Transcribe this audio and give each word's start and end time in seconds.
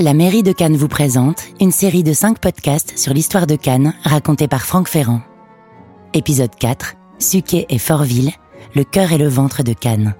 La 0.00 0.14
mairie 0.14 0.44
de 0.44 0.52
Cannes 0.52 0.76
vous 0.76 0.86
présente 0.86 1.42
une 1.58 1.72
série 1.72 2.04
de 2.04 2.12
5 2.12 2.38
podcasts 2.38 2.96
sur 2.96 3.12
l'histoire 3.12 3.48
de 3.48 3.56
Cannes 3.56 3.94
racontés 4.04 4.46
par 4.46 4.64
Franck 4.64 4.86
Ferrand. 4.86 5.22
Épisode 6.14 6.54
4, 6.54 6.94
Suquet 7.18 7.66
et 7.68 7.78
Fortville, 7.78 8.30
le 8.76 8.84
cœur 8.84 9.10
et 9.10 9.18
le 9.18 9.26
ventre 9.26 9.64
de 9.64 9.72
Cannes. 9.72 10.14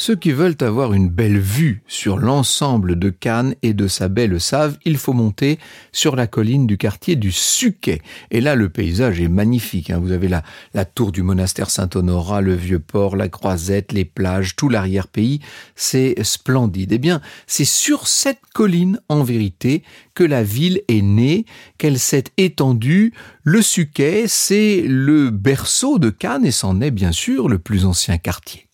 Ceux 0.00 0.14
qui 0.14 0.30
veulent 0.30 0.54
avoir 0.60 0.92
une 0.92 1.08
belle 1.08 1.40
vue 1.40 1.82
sur 1.88 2.18
l'ensemble 2.18 3.00
de 3.00 3.10
Cannes 3.10 3.56
et 3.62 3.74
de 3.74 3.88
sa 3.88 4.06
baie 4.06 4.28
le 4.28 4.38
savent, 4.38 4.78
il 4.84 4.96
faut 4.96 5.12
monter 5.12 5.58
sur 5.90 6.14
la 6.14 6.28
colline 6.28 6.68
du 6.68 6.78
quartier 6.78 7.16
du 7.16 7.32
Suquet. 7.32 8.00
Et 8.30 8.40
là, 8.40 8.54
le 8.54 8.68
paysage 8.68 9.20
est 9.20 9.26
magnifique. 9.26 9.90
Hein. 9.90 9.98
Vous 9.98 10.12
avez 10.12 10.28
la, 10.28 10.84
tour 10.84 11.10
du 11.10 11.24
monastère 11.24 11.68
Saint-Honorat, 11.68 12.42
le 12.42 12.54
vieux 12.54 12.78
port, 12.78 13.16
la 13.16 13.28
croisette, 13.28 13.90
les 13.90 14.04
plages, 14.04 14.54
tout 14.54 14.68
l'arrière-pays. 14.68 15.40
C'est 15.74 16.14
splendide. 16.22 16.92
Eh 16.92 16.98
bien, 16.98 17.20
c'est 17.48 17.64
sur 17.64 18.06
cette 18.06 18.42
colline, 18.54 19.00
en 19.08 19.24
vérité, 19.24 19.82
que 20.14 20.22
la 20.22 20.44
ville 20.44 20.80
est 20.86 21.02
née, 21.02 21.44
qu'elle 21.76 21.98
s'est 21.98 22.24
étendue. 22.36 23.14
Le 23.42 23.62
Suquet, 23.62 24.26
c'est 24.28 24.80
le 24.86 25.30
berceau 25.30 25.98
de 25.98 26.10
Cannes 26.10 26.46
et 26.46 26.52
c'en 26.52 26.80
est 26.80 26.92
bien 26.92 27.10
sûr 27.10 27.48
le 27.48 27.58
plus 27.58 27.84
ancien 27.84 28.16
quartier. 28.16 28.67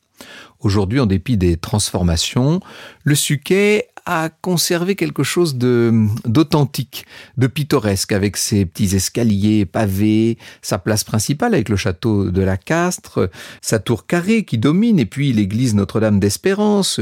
Aujourd'hui, 0.65 0.99
en 0.99 1.05
dépit 1.05 1.37
des 1.37 1.59
transformations, 1.59 2.61
le 3.05 3.15
Suquet 3.15 3.89
a 4.07 4.29
conservé 4.29 4.97
quelque 4.97 5.23
chose 5.23 5.57
de 5.57 5.93
d'authentique, 6.27 7.07
de 7.37 7.47
pittoresque, 7.47 8.13
avec 8.13 8.37
ses 8.37 8.67
petits 8.67 8.95
escaliers 8.95 9.65
pavés, 9.65 10.39
sa 10.63 10.79
place 10.79 11.05
principale 11.05 11.55
avec 11.55 11.69
le 11.69 11.77
château 11.77 12.31
de 12.31 12.43
la 12.43 12.57
Castre, 12.57 13.31
sa 13.61 13.79
tour 13.79 14.07
carrée 14.07 14.45
qui 14.45 14.59
domine, 14.59 14.99
et 14.99 15.07
puis 15.07 15.33
l'église 15.33 15.75
Notre-Dame 15.75 16.21
d'Espérance. 16.21 17.01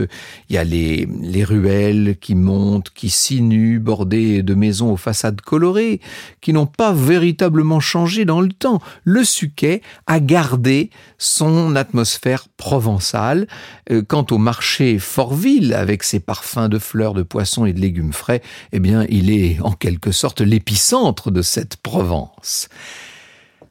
Il 0.48 0.54
y 0.54 0.58
a 0.58 0.64
les, 0.64 1.08
les 1.20 1.44
ruelles 1.44 2.16
qui 2.20 2.34
montent, 2.34 2.90
qui 2.90 3.10
sinuent, 3.10 3.80
bordées 3.80 4.42
de 4.42 4.54
maisons 4.54 4.92
aux 4.92 4.96
façades 4.96 5.40
colorées, 5.40 6.00
qui 6.40 6.52
n'ont 6.52 6.66
pas 6.66 6.92
véritablement 6.92 7.80
changé 7.80 8.24
dans 8.24 8.40
le 8.40 8.52
temps. 8.52 8.80
Le 9.04 9.24
Suquet 9.24 9.82
a 10.06 10.20
gardé 10.20 10.90
son 11.18 11.74
atmosphère 11.76 12.48
provençale. 12.56 13.46
Euh, 13.90 14.02
quant 14.06 14.26
au 14.30 14.38
marché 14.38 14.98
Fortville, 14.98 15.74
avec 15.74 16.02
ses 16.02 16.20
parfums 16.20 16.68
de 16.68 16.78
fleurs, 16.92 17.14
de 17.14 17.22
poissons 17.22 17.64
et 17.64 17.72
de 17.72 17.80
légumes 17.80 18.12
frais, 18.12 18.42
eh 18.72 18.80
bien, 18.80 19.06
il 19.08 19.30
est 19.30 19.60
en 19.60 19.72
quelque 19.72 20.12
sorte 20.12 20.42
l'épicentre 20.42 21.30
de 21.30 21.40
cette 21.40 21.76
Provence. 21.78 22.68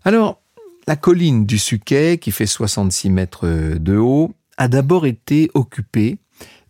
Alors, 0.04 0.42
la 0.88 0.96
colline 0.96 1.46
du 1.46 1.60
Suquet, 1.60 2.18
qui 2.18 2.32
fait 2.32 2.48
66 2.48 3.12
mètres 3.12 3.48
de 3.78 3.98
haut, 3.98 4.34
a 4.58 4.68
d'abord 4.68 5.06
été 5.06 5.52
occupée 5.54 6.18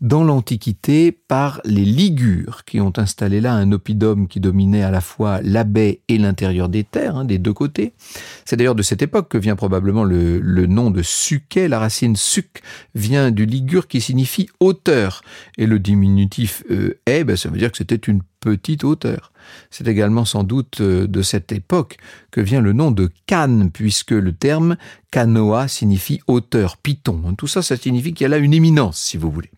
dans 0.02 0.24
l'Antiquité 0.24 1.12
par 1.12 1.62
les 1.64 1.86
Ligures, 1.86 2.66
qui 2.66 2.82
ont 2.82 2.94
installé 2.98 3.40
là 3.40 3.54
un 3.54 3.72
oppidum 3.72 4.28
qui 4.28 4.40
dominait 4.40 4.82
à 4.82 4.90
la 4.90 5.00
fois 5.00 5.40
la 5.44 5.64
baie 5.64 6.02
et 6.08 6.18
l'intérieur 6.18 6.70
des 6.70 6.84
terres, 6.84 7.18
hein, 7.18 7.26
des 7.26 7.38
deux 7.38 7.54
côtés. 7.54 7.94
C'est 8.44 8.56
d'ailleurs 8.56 8.76
de 8.76 8.82
cette 8.82 9.04
époque 9.04 9.30
que 9.30 9.38
vient 9.38 9.56
probablement 9.56 10.04
le, 10.04 10.40
le 10.40 10.66
nom 10.66 10.90
de 10.90 11.04
Suquet. 11.04 11.68
La 11.68 11.80
racine 11.80 12.16
suc 12.16 12.62
vient 12.96 13.30
du 13.30 13.46
Ligure 13.46 13.88
qui 13.88 14.02
signifie 14.02 14.50
hauteur. 14.60 15.22
Et 15.58 15.68
le 15.68 15.78
diminutif 15.78 16.64
euh, 16.72 16.98
est, 17.06 17.24
ben, 17.24 17.38
ça 17.38 17.50
veut 17.50 17.60
dire 17.60 17.72
que 17.72 17.78
c'était 17.78 17.96
une 17.96 18.22
petite 18.40 18.84
hauteur. 18.84 19.32
C'est 19.70 19.88
également 19.88 20.26
sans 20.26 20.44
doute 20.44 20.82
euh, 20.82 21.06
de 21.06 21.22
cette 21.22 21.52
époque 21.52 21.98
que 22.32 22.42
vient 22.42 22.62
le 22.62 22.74
nom 22.74 22.90
de 22.90 23.12
Cannes, 23.28 23.70
puisque 23.72 24.12
le 24.12 24.34
terme 24.34 24.78
canoa 25.12 25.68
signifie 25.68 26.22
hauteur, 26.26 26.78
piton. 26.78 27.36
Tout 27.38 27.48
ça, 27.48 27.62
ça 27.62 27.78
signifie 27.78 28.14
qu'il 28.14 28.26
y 28.26 28.26
a 28.26 28.30
là 28.30 28.38
une 28.38 28.54
éminence, 28.54 29.00
si 29.00 29.18
vous 29.18 29.30
voulez. 29.30 29.52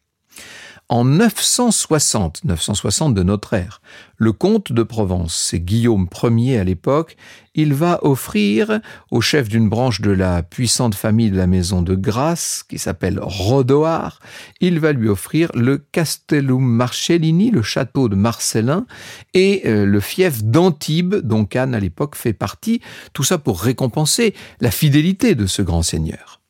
En 0.89 1.05
960, 1.05 2.43
960 2.43 3.13
de 3.13 3.23
notre 3.23 3.53
ère, 3.53 3.81
le 4.17 4.33
comte 4.33 4.73
de 4.73 4.83
Provence, 4.83 5.33
c'est 5.33 5.61
Guillaume 5.61 6.07
Ier 6.23 6.59
à 6.59 6.63
l'époque, 6.65 7.15
il 7.55 7.73
va 7.73 7.99
offrir 8.03 8.81
au 9.09 9.21
chef 9.21 9.47
d'une 9.47 9.69
branche 9.69 10.01
de 10.01 10.11
la 10.11 10.43
puissante 10.43 10.93
famille 10.93 11.31
de 11.31 11.37
la 11.37 11.47
maison 11.47 11.81
de 11.81 11.95
Grasse, 11.95 12.63
qui 12.67 12.77
s'appelle 12.77 13.19
Rodoar, 13.21 14.19
il 14.59 14.79
va 14.79 14.91
lui 14.91 15.07
offrir 15.07 15.49
le 15.55 15.77
Castellum 15.77 16.63
Marcellini, 16.63 17.49
le 17.49 17.61
château 17.63 18.09
de 18.09 18.15
Marcellin, 18.15 18.85
et 19.33 19.63
euh, 19.65 19.85
le 19.85 19.99
fief 20.01 20.43
d'Antibes, 20.43 21.15
dont 21.15 21.45
Cannes 21.45 21.75
à 21.75 21.79
l'époque 21.79 22.15
fait 22.15 22.33
partie, 22.33 22.81
tout 23.13 23.23
ça 23.23 23.37
pour 23.37 23.61
récompenser 23.61 24.35
la 24.59 24.69
fidélité 24.69 25.33
de 25.33 25.47
ce 25.47 25.61
grand 25.61 25.81
seigneur. 25.81 26.42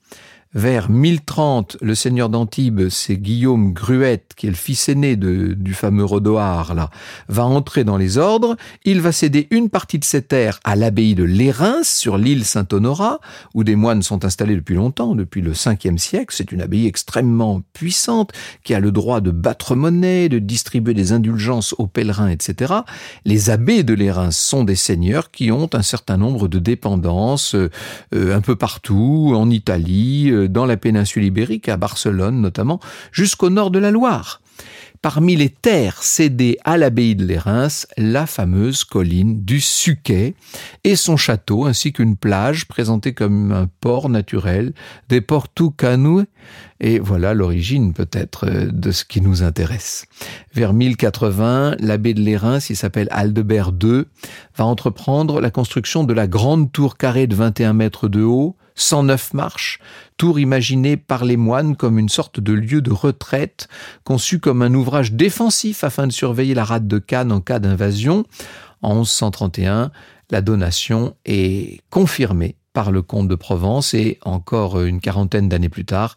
Vers 0.56 0.92
1030, 0.92 1.78
le 1.82 1.96
seigneur 1.96 2.30
d'Antibes, 2.30 2.90
c'est 2.90 3.18
Guillaume 3.18 3.74
Gruette, 3.74 4.34
qui 4.38 4.46
est 4.46 4.52
le 4.52 4.56
fils 4.56 4.88
aîné 4.88 5.16
du 5.16 5.74
fameux 5.74 6.06
Rodoar, 6.06 6.76
là, 6.76 6.92
va 7.28 7.44
entrer 7.44 7.84
dans 7.84 7.98
les 7.98 8.20
ordres. 8.20 8.56
Il 8.86 9.02
va 9.02 9.12
céder 9.12 9.48
une 9.50 9.72
partie 9.72 9.98
de 9.98 10.04
ses 10.04 10.22
terres 10.22 10.60
à 10.64 10.76
l'abbaye 10.76 11.16
de 11.16 11.24
Lérins, 11.24 11.82
sur 11.82 12.20
l'île 12.20 12.46
Saint-Honorat, 12.46 13.20
où 13.56 13.64
des 13.64 13.76
moines 13.76 14.04
sont 14.04 14.26
installés 14.26 14.56
depuis 14.56 14.76
longtemps, 14.76 15.16
depuis 15.16 15.42
le 15.42 15.54
5e 15.54 15.98
siècle. 15.98 16.36
C'est 16.38 16.52
une 16.52 16.62
abbaye 16.62 16.86
extrêmement 16.86 17.64
puissante, 17.74 18.32
qui 18.64 18.76
a 18.76 18.80
le 18.80 18.92
droit 18.92 19.22
de 19.22 19.32
battre 19.32 19.76
monnaie, 19.76 20.30
de 20.30 20.38
distribuer 20.38 20.94
des 20.94 21.14
indulgences 21.14 21.74
aux 21.80 21.88
pèlerins, 21.88 22.30
etc. 22.30 22.74
Les 23.26 23.50
abbés 23.50 23.82
de 23.82 23.96
Lérins 23.96 24.30
sont 24.30 24.64
des 24.64 24.76
seigneurs 24.76 25.32
qui 25.32 25.52
ont 25.52 25.70
un 25.74 25.82
certain 25.82 26.18
nombre 26.18 26.48
de 26.48 26.60
dépendances, 26.60 27.56
euh, 27.56 27.72
un 28.14 28.42
peu 28.42 28.56
partout, 28.56 29.34
en 29.36 29.50
Italie, 29.50 30.30
euh, 30.30 30.43
dans 30.48 30.66
la 30.66 30.78
péninsule 30.78 31.24
ibérique, 31.24 31.70
à 31.70 31.78
Barcelone 31.78 32.42
notamment, 32.42 32.80
jusqu'au 33.12 33.50
nord 33.50 33.72
de 33.72 33.80
la 33.80 33.92
Loire. 33.92 34.42
Parmi 35.04 35.36
les 35.36 35.50
terres 35.50 36.02
cédées 36.02 36.58
à 36.64 36.78
l'abbaye 36.78 37.14
de 37.14 37.26
Lérins, 37.26 37.68
la 37.98 38.26
fameuse 38.26 38.86
colline 38.86 39.44
du 39.44 39.60
Suquet 39.60 40.34
et 40.86 40.96
son 40.96 41.18
château, 41.18 41.66
ainsi 41.66 41.92
qu'une 41.92 42.16
plage 42.16 42.70
présentée 42.70 43.14
comme 43.14 43.52
un 43.52 43.68
port 43.82 44.08
naturel, 44.08 44.72
des 45.10 45.20
Portu 45.20 45.72
Canu, 45.72 46.24
et 46.80 47.00
voilà 47.00 47.34
l'origine 47.34 47.92
peut-être 47.92 48.46
de 48.72 48.92
ce 48.92 49.04
qui 49.04 49.20
nous 49.20 49.44
intéresse. 49.44 50.06
Vers 50.54 50.72
1080, 50.72 51.76
l'abbé 51.80 52.14
de 52.14 52.22
Lérins, 52.22 52.60
il 52.70 52.78
s'appelle 52.78 53.10
Aldebert 53.12 53.74
II, 53.84 54.04
va 54.56 54.64
entreprendre 54.64 55.42
la 55.42 55.52
construction 55.52 56.06
de 56.06 56.14
la 56.14 56.28
grande 56.28 56.72
tour 56.72 56.96
carrée 56.96 57.28
de 57.28 57.36
21 57.36 57.74
mètres 57.74 58.08
de 58.08 58.24
haut, 58.24 58.56
109 58.76 59.34
marches, 59.34 59.80
tour 60.18 60.40
imaginé 60.40 60.98
par 60.98 61.26
les 61.26 61.38
moines 61.38 61.76
comme 61.76 62.00
une 62.00 62.10
sorte 62.10 62.40
de 62.40 62.54
lieu 62.54 62.82
de 62.82 62.92
retraite, 62.92 63.68
conçu 64.04 64.40
comme 64.40 64.62
un 64.62 64.74
ouvrage 64.74 65.14
défensif 65.14 65.84
afin 65.84 66.08
de 66.08 66.12
surveiller 66.12 66.54
la 66.54 66.64
rade 66.64 66.88
de 66.88 67.00
Cannes 67.00 67.32
en 67.32 67.42
cas 67.42 67.60
d'invasion. 67.60 68.26
En 68.82 68.96
1131, 68.96 69.92
la 70.32 70.42
donation 70.42 71.16
est 71.26 71.82
confirmée 71.90 72.56
par 72.74 72.92
le 72.92 73.02
comte 73.04 73.28
de 73.28 73.36
Provence 73.36 73.94
et 73.94 74.20
encore 74.24 74.82
une 74.82 75.00
quarantaine 75.00 75.48
d'années 75.48 75.70
plus 75.70 75.86
tard, 75.86 76.16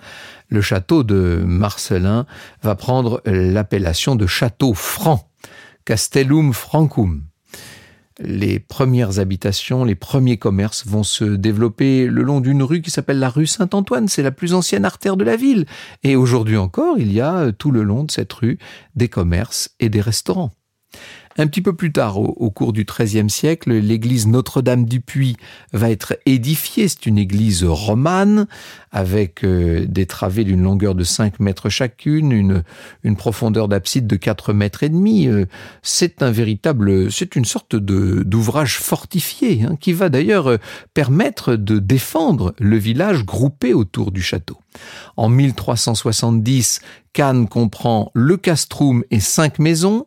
le 0.48 0.62
château 0.62 1.04
de 1.04 1.42
Marcelin 1.44 2.26
va 2.62 2.74
prendre 2.74 3.20
l'appellation 3.26 4.16
de 4.16 4.26
château 4.26 4.72
franc, 4.72 5.28
Castellum 5.84 6.52
Francum 6.54 7.24
les 8.18 8.58
premières 8.58 9.18
habitations, 9.18 9.84
les 9.84 9.94
premiers 9.94 10.38
commerces 10.38 10.86
vont 10.86 11.02
se 11.02 11.24
développer 11.24 12.06
le 12.06 12.22
long 12.22 12.40
d'une 12.40 12.62
rue 12.62 12.80
qui 12.80 12.90
s'appelle 12.90 13.18
la 13.18 13.28
rue 13.28 13.46
Saint-Antoine. 13.46 14.08
C'est 14.08 14.22
la 14.22 14.30
plus 14.30 14.54
ancienne 14.54 14.84
artère 14.84 15.16
de 15.16 15.24
la 15.24 15.36
ville. 15.36 15.66
Et 16.02 16.16
aujourd'hui 16.16 16.56
encore, 16.56 16.98
il 16.98 17.12
y 17.12 17.20
a 17.20 17.36
euh, 17.36 17.52
tout 17.52 17.70
le 17.70 17.82
long 17.82 18.04
de 18.04 18.10
cette 18.10 18.32
rue 18.32 18.58
des 18.94 19.08
commerces 19.08 19.70
et 19.80 19.88
des 19.88 20.00
restaurants. 20.00 20.52
Un 21.38 21.46
petit 21.48 21.60
peu 21.60 21.74
plus 21.74 21.92
tard, 21.92 22.18
au, 22.18 22.50
cours 22.50 22.72
du 22.72 22.84
XIIIe 22.84 23.28
siècle, 23.28 23.70
l'église 23.70 24.26
Notre-Dame 24.26 24.86
du 24.86 25.02
Puy 25.02 25.36
va 25.74 25.90
être 25.90 26.18
édifiée. 26.24 26.88
C'est 26.88 27.04
une 27.04 27.18
église 27.18 27.62
romane 27.62 28.46
avec 28.90 29.44
euh, 29.44 29.84
des 29.86 30.06
travées 30.06 30.44
d'une 30.44 30.62
longueur 30.62 30.94
de 30.94 31.04
5 31.04 31.38
mètres 31.40 31.68
chacune, 31.68 32.32
une, 32.32 33.16
profondeur 33.16 33.68
d'abside 33.68 34.06
de 34.06 34.16
4 34.16 34.54
mètres 34.54 34.82
et 34.82 34.88
demi. 34.88 35.28
Euh, 35.28 35.44
c'est 35.82 36.22
un 36.22 36.30
véritable, 36.30 37.12
c'est 37.12 37.36
une 37.36 37.44
sorte 37.44 37.76
de 37.76 38.22
d'ouvrage 38.22 38.78
fortifié 38.78 39.64
hein, 39.64 39.76
qui 39.78 39.92
va 39.92 40.08
d'ailleurs 40.08 40.48
euh, 40.48 40.56
permettre 40.94 41.56
de 41.56 41.78
défendre 41.78 42.54
le 42.58 42.78
village 42.78 43.26
groupé 43.26 43.74
autour 43.74 44.10
du 44.10 44.22
château. 44.22 44.56
En 45.18 45.28
1370, 45.28 46.80
Cannes 47.12 47.48
comprend 47.48 48.10
le 48.14 48.38
castrum 48.38 49.04
et 49.10 49.20
cinq 49.20 49.58
maisons. 49.58 50.06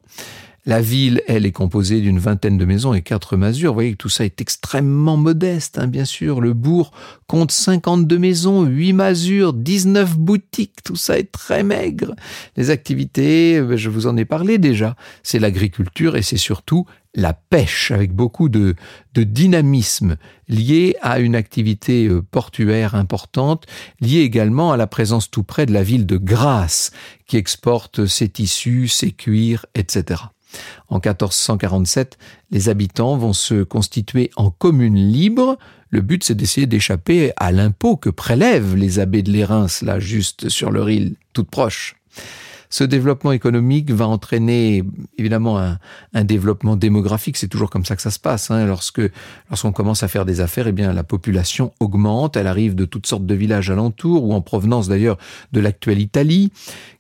La 0.66 0.82
ville, 0.82 1.22
elle, 1.28 1.46
est 1.46 1.54
composée 1.54 2.02
d'une 2.02 2.20
vingtaine 2.20 2.58
de 2.58 2.66
maisons 2.66 2.94
et 2.94 3.02
quatre 3.02 3.38
masures. 3.38 3.72
Vous 3.72 3.76
voyez 3.76 3.92
que 3.94 3.98
tout 3.98 4.10
ça 4.10 4.26
est 4.26 4.42
extrêmement 4.42 5.16
modeste, 5.16 5.80
hein, 5.80 5.88
bien 5.88 6.06
sûr. 6.06 6.42
Le 6.42 6.54
bourg 6.54 6.92
compte 7.28 7.52
52 7.52 8.18
maisons, 8.18 8.64
8 8.66 8.94
masures, 8.94 9.54
19 9.54 10.18
boutiques. 10.18 10.84
Tout 10.84 10.98
ça 10.98 11.18
est 11.18 11.32
très 11.32 11.64
maigre. 11.64 12.14
Les 12.58 12.72
activités, 12.72 13.58
euh, 13.58 13.78
je 13.78 13.90
vous 13.90 14.06
en 14.06 14.18
ai 14.18 14.26
parlé 14.26 14.58
déjà. 14.58 14.96
C'est 15.24 15.40
l'agriculture 15.40 16.18
et 16.18 16.22
c'est 16.22 16.38
surtout 16.38 16.86
la 17.16 17.34
pêche 17.34 17.92
avec 17.92 18.14
beaucoup 18.14 18.50
de, 18.50 18.76
de, 19.14 19.24
dynamisme 19.24 20.18
lié 20.48 20.96
à 21.02 21.20
une 21.20 21.36
activité 21.36 22.08
euh, 22.08 22.22
portuaire 22.22 22.96
importante, 22.96 23.66
lié 24.02 24.20
également 24.20 24.72
à 24.72 24.78
la 24.78 24.88
présence 24.88 25.32
tout 25.32 25.44
près 25.44 25.66
de 25.66 25.74
la 25.74 25.84
ville 25.84 26.06
de 26.06 26.18
Grasse 26.18 26.92
qui 27.26 27.38
exporte 27.38 28.06
ses 28.06 28.30
tissus, 28.30 28.90
ses 28.90 29.12
cuirs, 29.12 29.66
etc. 29.74 30.22
En 30.88 30.96
1447, 30.96 32.18
les 32.52 32.70
habitants 32.70 33.18
vont 33.18 33.34
se 33.34 33.64
constituer 33.64 34.32
en 34.36 34.50
communes 34.50 34.96
libres. 34.96 35.58
Le 35.90 36.02
but, 36.02 36.24
c'est 36.24 36.36
d'essayer 36.36 36.68
d'échapper 36.68 37.32
à 37.38 37.52
l'impôt 37.52 37.98
que 37.98 38.10
prélèvent 38.10 38.76
les 38.76 39.00
abbés 39.00 39.24
de 39.24 39.32
Lérins, 39.32 39.68
là, 39.82 40.00
juste 40.00 40.50
sur 40.50 40.72
leur 40.72 40.90
île, 40.90 41.16
toute 41.34 41.50
proche. 41.50 41.96
Ce 42.72 42.84
développement 42.84 43.32
économique 43.32 43.90
va 43.90 44.08
entraîner 44.08 44.84
évidemment 45.18 45.60
un, 46.14 46.24
développement 46.24 46.76
démographique. 46.76 47.36
C'est 47.38 47.48
toujours 47.48 47.72
comme 47.72 47.84
ça 47.84 47.96
que 47.96 48.02
ça 48.02 48.12
se 48.12 48.20
passe. 48.20 48.52
Hein. 48.52 48.68
Lorsque 48.68 49.02
lorsqu'on 49.50 49.72
commence 49.72 50.04
à 50.04 50.08
faire 50.08 50.24
des 50.24 50.40
affaires, 50.40 50.68
eh 50.68 50.72
bien 50.72 50.94
la 50.94 51.04
population 51.04 51.74
augmente. 51.80 52.38
Elle 52.38 52.46
arrive 52.46 52.76
de 52.76 52.86
toutes 52.86 53.08
sortes 53.08 53.26
de 53.26 53.34
villages 53.34 53.72
alentours 53.72 54.24
ou 54.24 54.34
en 54.34 54.42
provenance 54.42 54.88
d'ailleurs 54.88 55.18
de 55.52 55.60
l'actuelle 55.60 56.00
Italie. 56.00 56.52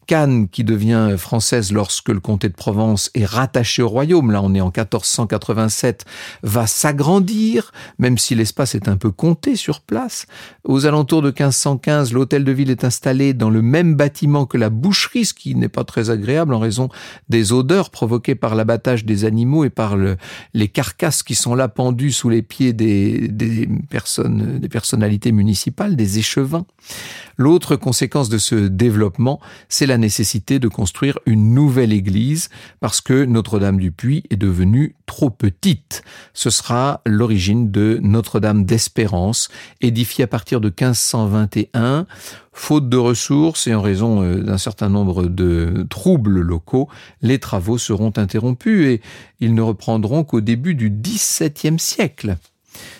Cannes 0.10 0.50
qui 0.50 0.64
devient 0.64 1.14
française 1.20 1.72
lorsque 1.72 2.10
le 2.10 2.20
comté 2.20 2.50
de 2.50 2.56
Provence 2.56 3.12
est 3.14 3.28
rattaché 3.28 3.84
au 3.84 3.90
royaume, 3.90 4.32
là 4.32 4.42
on 4.42 4.56
est 4.56 4.60
en 4.60 4.72
1487, 4.76 6.04
va 6.42 6.66
s'agrandir, 6.66 7.72
même 8.00 8.18
si 8.18 8.34
l'espace 8.34 8.74
est 8.74 8.88
un 8.88 8.98
peu 8.98 9.12
compté 9.12 9.56
sur 9.56 9.82
place. 9.82 10.26
Aux 10.64 10.88
alentours 10.88 11.22
de 11.22 11.28
1515, 11.28 12.12
l'hôtel 12.12 12.44
de 12.44 12.52
ville 12.52 12.72
est 12.72 12.86
installé 12.86 13.36
dans 13.36 13.52
le 13.52 13.62
même 13.62 13.94
bâtiment 13.94 14.48
que 14.48 14.58
la 14.58 14.72
boucherie, 14.72 15.26
ce 15.26 15.36
qui 15.36 15.54
n'est 15.54 15.70
pas 15.70 15.84
très 15.84 16.10
agréable 16.10 16.56
en 16.56 16.60
raison 16.60 16.90
des 17.30 17.54
odeurs 17.54 17.92
provoquées 17.92 18.34
par 18.34 18.56
l'abattage 18.56 19.06
des 19.06 19.26
animaux 19.26 19.64
et 19.64 19.70
par 19.70 19.96
le, 19.96 20.18
les 20.56 20.70
carcasses 20.70 21.22
qui 21.22 21.36
sont 21.36 21.54
là 21.54 21.68
pendues 21.68 22.14
sous 22.14 22.30
les 22.30 22.42
pieds 22.42 22.74
des, 22.74 23.28
des 23.28 23.70
personnalités 24.72 25.32
municipales, 25.32 25.96
des 25.96 26.18
échevins. 26.18 26.66
L'autre 27.38 27.76
conséquence 27.76 28.28
de 28.28 28.40
ce 28.40 28.56
développement, 28.56 29.40
c'est 29.70 29.86
la 29.86 29.99
nécessité 30.00 30.60
de 30.60 30.68
construire 30.68 31.20
une 31.26 31.54
nouvelle 31.54 31.94
église 31.94 32.50
parce 32.80 33.02
que 33.02 33.26
Notre-Dame 33.26 33.78
du 33.78 33.92
Puy 33.92 34.24
est 34.30 34.36
devenue 34.36 34.96
trop 35.06 35.30
petite. 35.30 36.04
Ce 36.34 36.50
sera 36.50 37.02
l'origine 37.06 37.72
de 37.72 38.00
Notre-Dame 38.02 38.66
d'Espérance, 38.66 39.50
édifiée 39.82 40.24
à 40.24 40.28
partir 40.28 40.62
de 40.62 40.70
1521 40.70 42.08
Faute 42.52 42.90
de 42.90 42.98
ressources 42.98 43.68
et 43.68 43.74
en 43.74 43.82
raison 43.82 44.22
euh, 44.22 44.42
d'un 44.42 44.58
certain 44.58 44.90
nombre 44.90 45.28
de 45.28 45.86
troubles 45.90 46.42
locaux, 46.42 46.90
les 47.22 47.40
travaux 47.40 47.78
seront 47.78 48.12
interrompus 48.18 48.86
et 48.86 49.02
ils 49.40 49.54
ne 49.54 49.62
reprendront 49.62 50.26
qu'au 50.26 50.42
début 50.42 50.76
du 50.76 50.90
XVIIe 50.90 51.80
siècle 51.80 52.36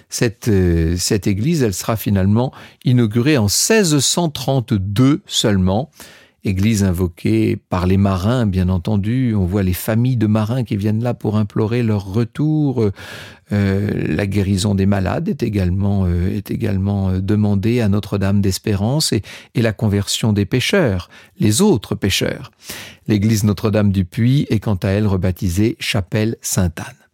cette, 0.10 0.48
euh, 0.48 0.96
cette 0.98 1.28
église, 1.28 1.64
elle 1.64 1.74
sera 1.74 1.96
finalement 1.96 2.52
inaugurée 2.84 3.38
en 3.38 3.44
1632 3.44 5.22
seulement. 5.26 5.92
Église 6.44 6.84
invoquée 6.84 7.58
par 7.58 7.86
les 7.86 7.98
marins, 7.98 8.46
bien 8.46 8.70
entendu. 8.70 9.36
On 9.36 9.46
voit 9.46 9.64
les 9.64 9.74
familles 9.74 10.18
de 10.18 10.28
marins 10.28 10.64
qui 10.64 10.78
viennent 10.78 11.04
là 11.04 11.14
pour 11.14 11.38
implorer 11.38 11.84
leur 11.84 12.06
retour. 12.06 12.90
Euh, 13.52 13.90
la 14.08 14.28
guérison 14.28 14.76
des 14.76 14.86
malades 14.86 15.28
est 15.28 15.44
également, 15.44 16.06
euh, 16.06 16.36
est 16.36 16.52
également 16.52 17.12
demandée 17.20 17.82
à 17.82 17.90
Notre-Dame 17.90 18.42
d'Espérance 18.42 19.12
et, 19.12 19.22
et 19.56 19.62
la 19.62 19.74
conversion 19.74 20.32
des 20.32 20.46
pêcheurs, 20.46 21.10
les 21.40 21.62
autres 21.62 21.96
pêcheurs. 21.96 22.52
L'église 23.08 23.44
Notre-Dame 23.44 23.92
du 23.92 24.06
Puy 24.06 24.46
est 24.50 24.60
quant 24.60 24.76
à 24.76 24.90
elle 24.90 25.08
rebaptisée 25.08 25.76
Chapelle 25.80 26.38
Sainte-Anne. 26.42 27.09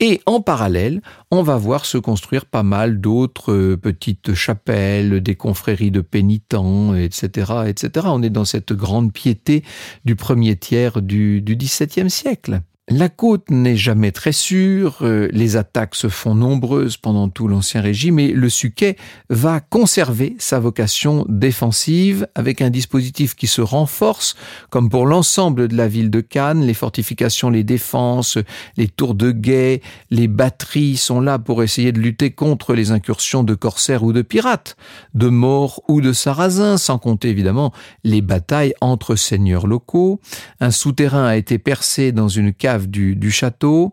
Et 0.00 0.20
en 0.26 0.40
parallèle, 0.40 1.02
on 1.30 1.42
va 1.42 1.56
voir 1.56 1.84
se 1.84 1.98
construire 1.98 2.46
pas 2.46 2.62
mal 2.62 3.00
d'autres 3.00 3.52
euh, 3.52 3.76
petites 3.76 4.34
chapelles, 4.34 5.20
des 5.20 5.34
confréries 5.34 5.90
de 5.90 6.00
pénitents, 6.00 6.94
etc., 6.94 7.52
etc. 7.66 8.06
On 8.10 8.22
est 8.22 8.30
dans 8.30 8.44
cette 8.44 8.72
grande 8.72 9.12
piété 9.12 9.64
du 10.04 10.16
premier 10.16 10.56
tiers 10.56 11.02
du, 11.02 11.40
du 11.40 11.56
XVIIe 11.56 12.10
siècle. 12.10 12.62
La 12.90 13.10
côte 13.10 13.50
n'est 13.50 13.76
jamais 13.76 14.12
très 14.12 14.32
sûre, 14.32 15.00
euh, 15.02 15.28
les 15.30 15.56
attaques 15.56 15.94
se 15.94 16.08
font 16.08 16.34
nombreuses 16.34 16.96
pendant 16.96 17.28
tout 17.28 17.46
l'Ancien 17.46 17.82
Régime 17.82 18.18
et 18.18 18.28
le 18.28 18.48
Suquet 18.48 18.96
va 19.28 19.60
conserver 19.60 20.36
sa 20.38 20.58
vocation 20.58 21.26
défensive 21.28 22.26
avec 22.34 22.62
un 22.62 22.70
dispositif 22.70 23.34
qui 23.34 23.46
se 23.46 23.60
renforce, 23.60 24.36
comme 24.70 24.88
pour 24.88 25.04
l'ensemble 25.04 25.68
de 25.68 25.76
la 25.76 25.86
ville 25.86 26.08
de 26.08 26.22
Cannes, 26.22 26.64
les 26.64 26.72
fortifications, 26.72 27.50
les 27.50 27.62
défenses, 27.62 28.38
les 28.78 28.88
tours 28.88 29.14
de 29.14 29.32
guet, 29.32 29.82
les 30.08 30.26
batteries 30.26 30.96
sont 30.96 31.20
là 31.20 31.38
pour 31.38 31.62
essayer 31.62 31.92
de 31.92 32.00
lutter 32.00 32.30
contre 32.30 32.72
les 32.72 32.90
incursions 32.90 33.44
de 33.44 33.54
corsaires 33.54 34.02
ou 34.02 34.14
de 34.14 34.22
pirates, 34.22 34.78
de 35.12 35.28
morts 35.28 35.82
ou 35.88 36.00
de 36.00 36.14
sarrasins, 36.14 36.78
sans 36.78 36.98
compter 36.98 37.28
évidemment 37.28 37.74
les 38.02 38.22
batailles 38.22 38.72
entre 38.80 39.14
seigneurs 39.14 39.66
locaux. 39.66 40.22
Un 40.60 40.70
souterrain 40.70 41.26
a 41.26 41.36
été 41.36 41.58
percé 41.58 42.12
dans 42.12 42.28
une 42.28 42.54
cave 42.54 42.77
du, 42.86 43.30
château. 43.30 43.92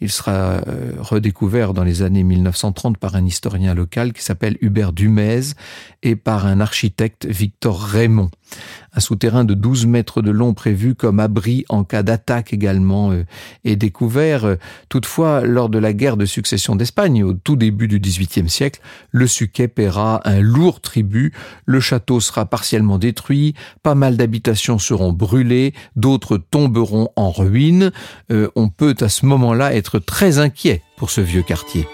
Il 0.00 0.10
sera 0.10 0.32
euh, 0.32 0.92
redécouvert 0.98 1.74
dans 1.74 1.84
les 1.84 2.02
années 2.02 2.22
1930 2.22 2.98
par 2.98 3.16
un 3.16 3.24
historien 3.24 3.74
local 3.74 4.12
qui 4.12 4.22
s'appelle 4.22 4.56
Hubert 4.60 4.92
Dumez 4.92 5.40
et 6.02 6.16
par 6.16 6.46
un 6.46 6.60
architecte 6.60 7.26
Victor 7.26 7.80
Raymond. 7.80 8.30
Un 8.94 9.00
souterrain 9.00 9.44
de 9.44 9.54
12 9.54 9.86
mètres 9.86 10.22
de 10.22 10.30
long 10.30 10.54
prévu 10.54 10.94
comme 10.94 11.20
abri 11.20 11.64
en 11.68 11.84
cas 11.84 12.02
d'attaque 12.02 12.52
également 12.52 13.10
euh, 13.12 13.24
est 13.64 13.76
découvert. 13.76 14.56
Toutefois, 14.88 15.42
lors 15.42 15.68
de 15.68 15.78
la 15.78 15.92
guerre 15.92 16.16
de 16.16 16.26
succession 16.26 16.76
d'Espagne, 16.76 17.24
au 17.24 17.32
tout 17.32 17.56
début 17.56 17.88
du 17.88 17.98
XVIIIe 17.98 18.48
siècle, 18.48 18.80
le 19.10 19.26
Suquet 19.26 19.68
paiera 19.68 20.20
un 20.24 20.40
lourd 20.40 20.80
tribut, 20.80 21.32
le 21.64 21.80
château 21.80 22.20
sera 22.20 22.46
partiellement 22.46 22.98
détruit, 22.98 23.54
pas 23.82 23.94
mal 23.94 24.16
d'habitations 24.16 24.78
seront 24.78 25.12
brûlées, 25.12 25.74
d'autres 25.94 26.38
tomberont 26.38 27.10
en 27.16 27.30
ruine. 27.30 27.92
Euh, 28.30 28.48
on 28.56 28.68
peut 28.68 28.94
à 29.00 29.08
ce 29.08 29.26
moment-là 29.26 29.74
être 29.74 29.85
très 29.98 30.38
inquiet 30.38 30.82
pour 30.96 31.10
ce 31.10 31.20
vieux 31.20 31.42
quartier. 31.42 31.86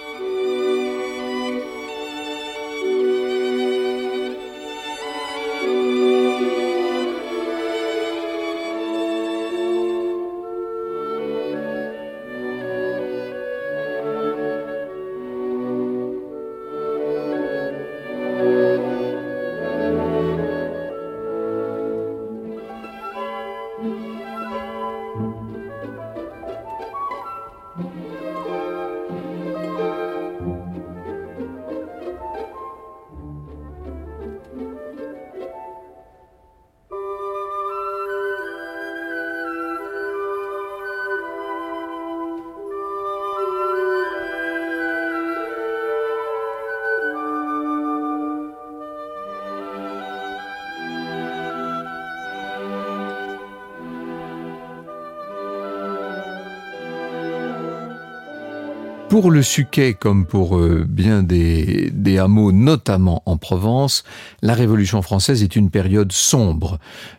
Pour 59.12 59.30
le 59.30 59.42
Suquet, 59.42 59.92
comme 59.92 60.24
pour 60.24 60.56
euh, 60.56 60.86
bien 60.88 61.22
des, 61.22 61.92
hameaux, 62.18 62.50
notamment 62.50 63.22
en 63.26 63.36
Provence, 63.36 64.04
la 64.40 64.54
Révolution 64.54 65.02
française 65.02 65.42
est 65.42 65.54
une 65.54 65.68
période 65.68 66.12
sombre. 66.12 66.78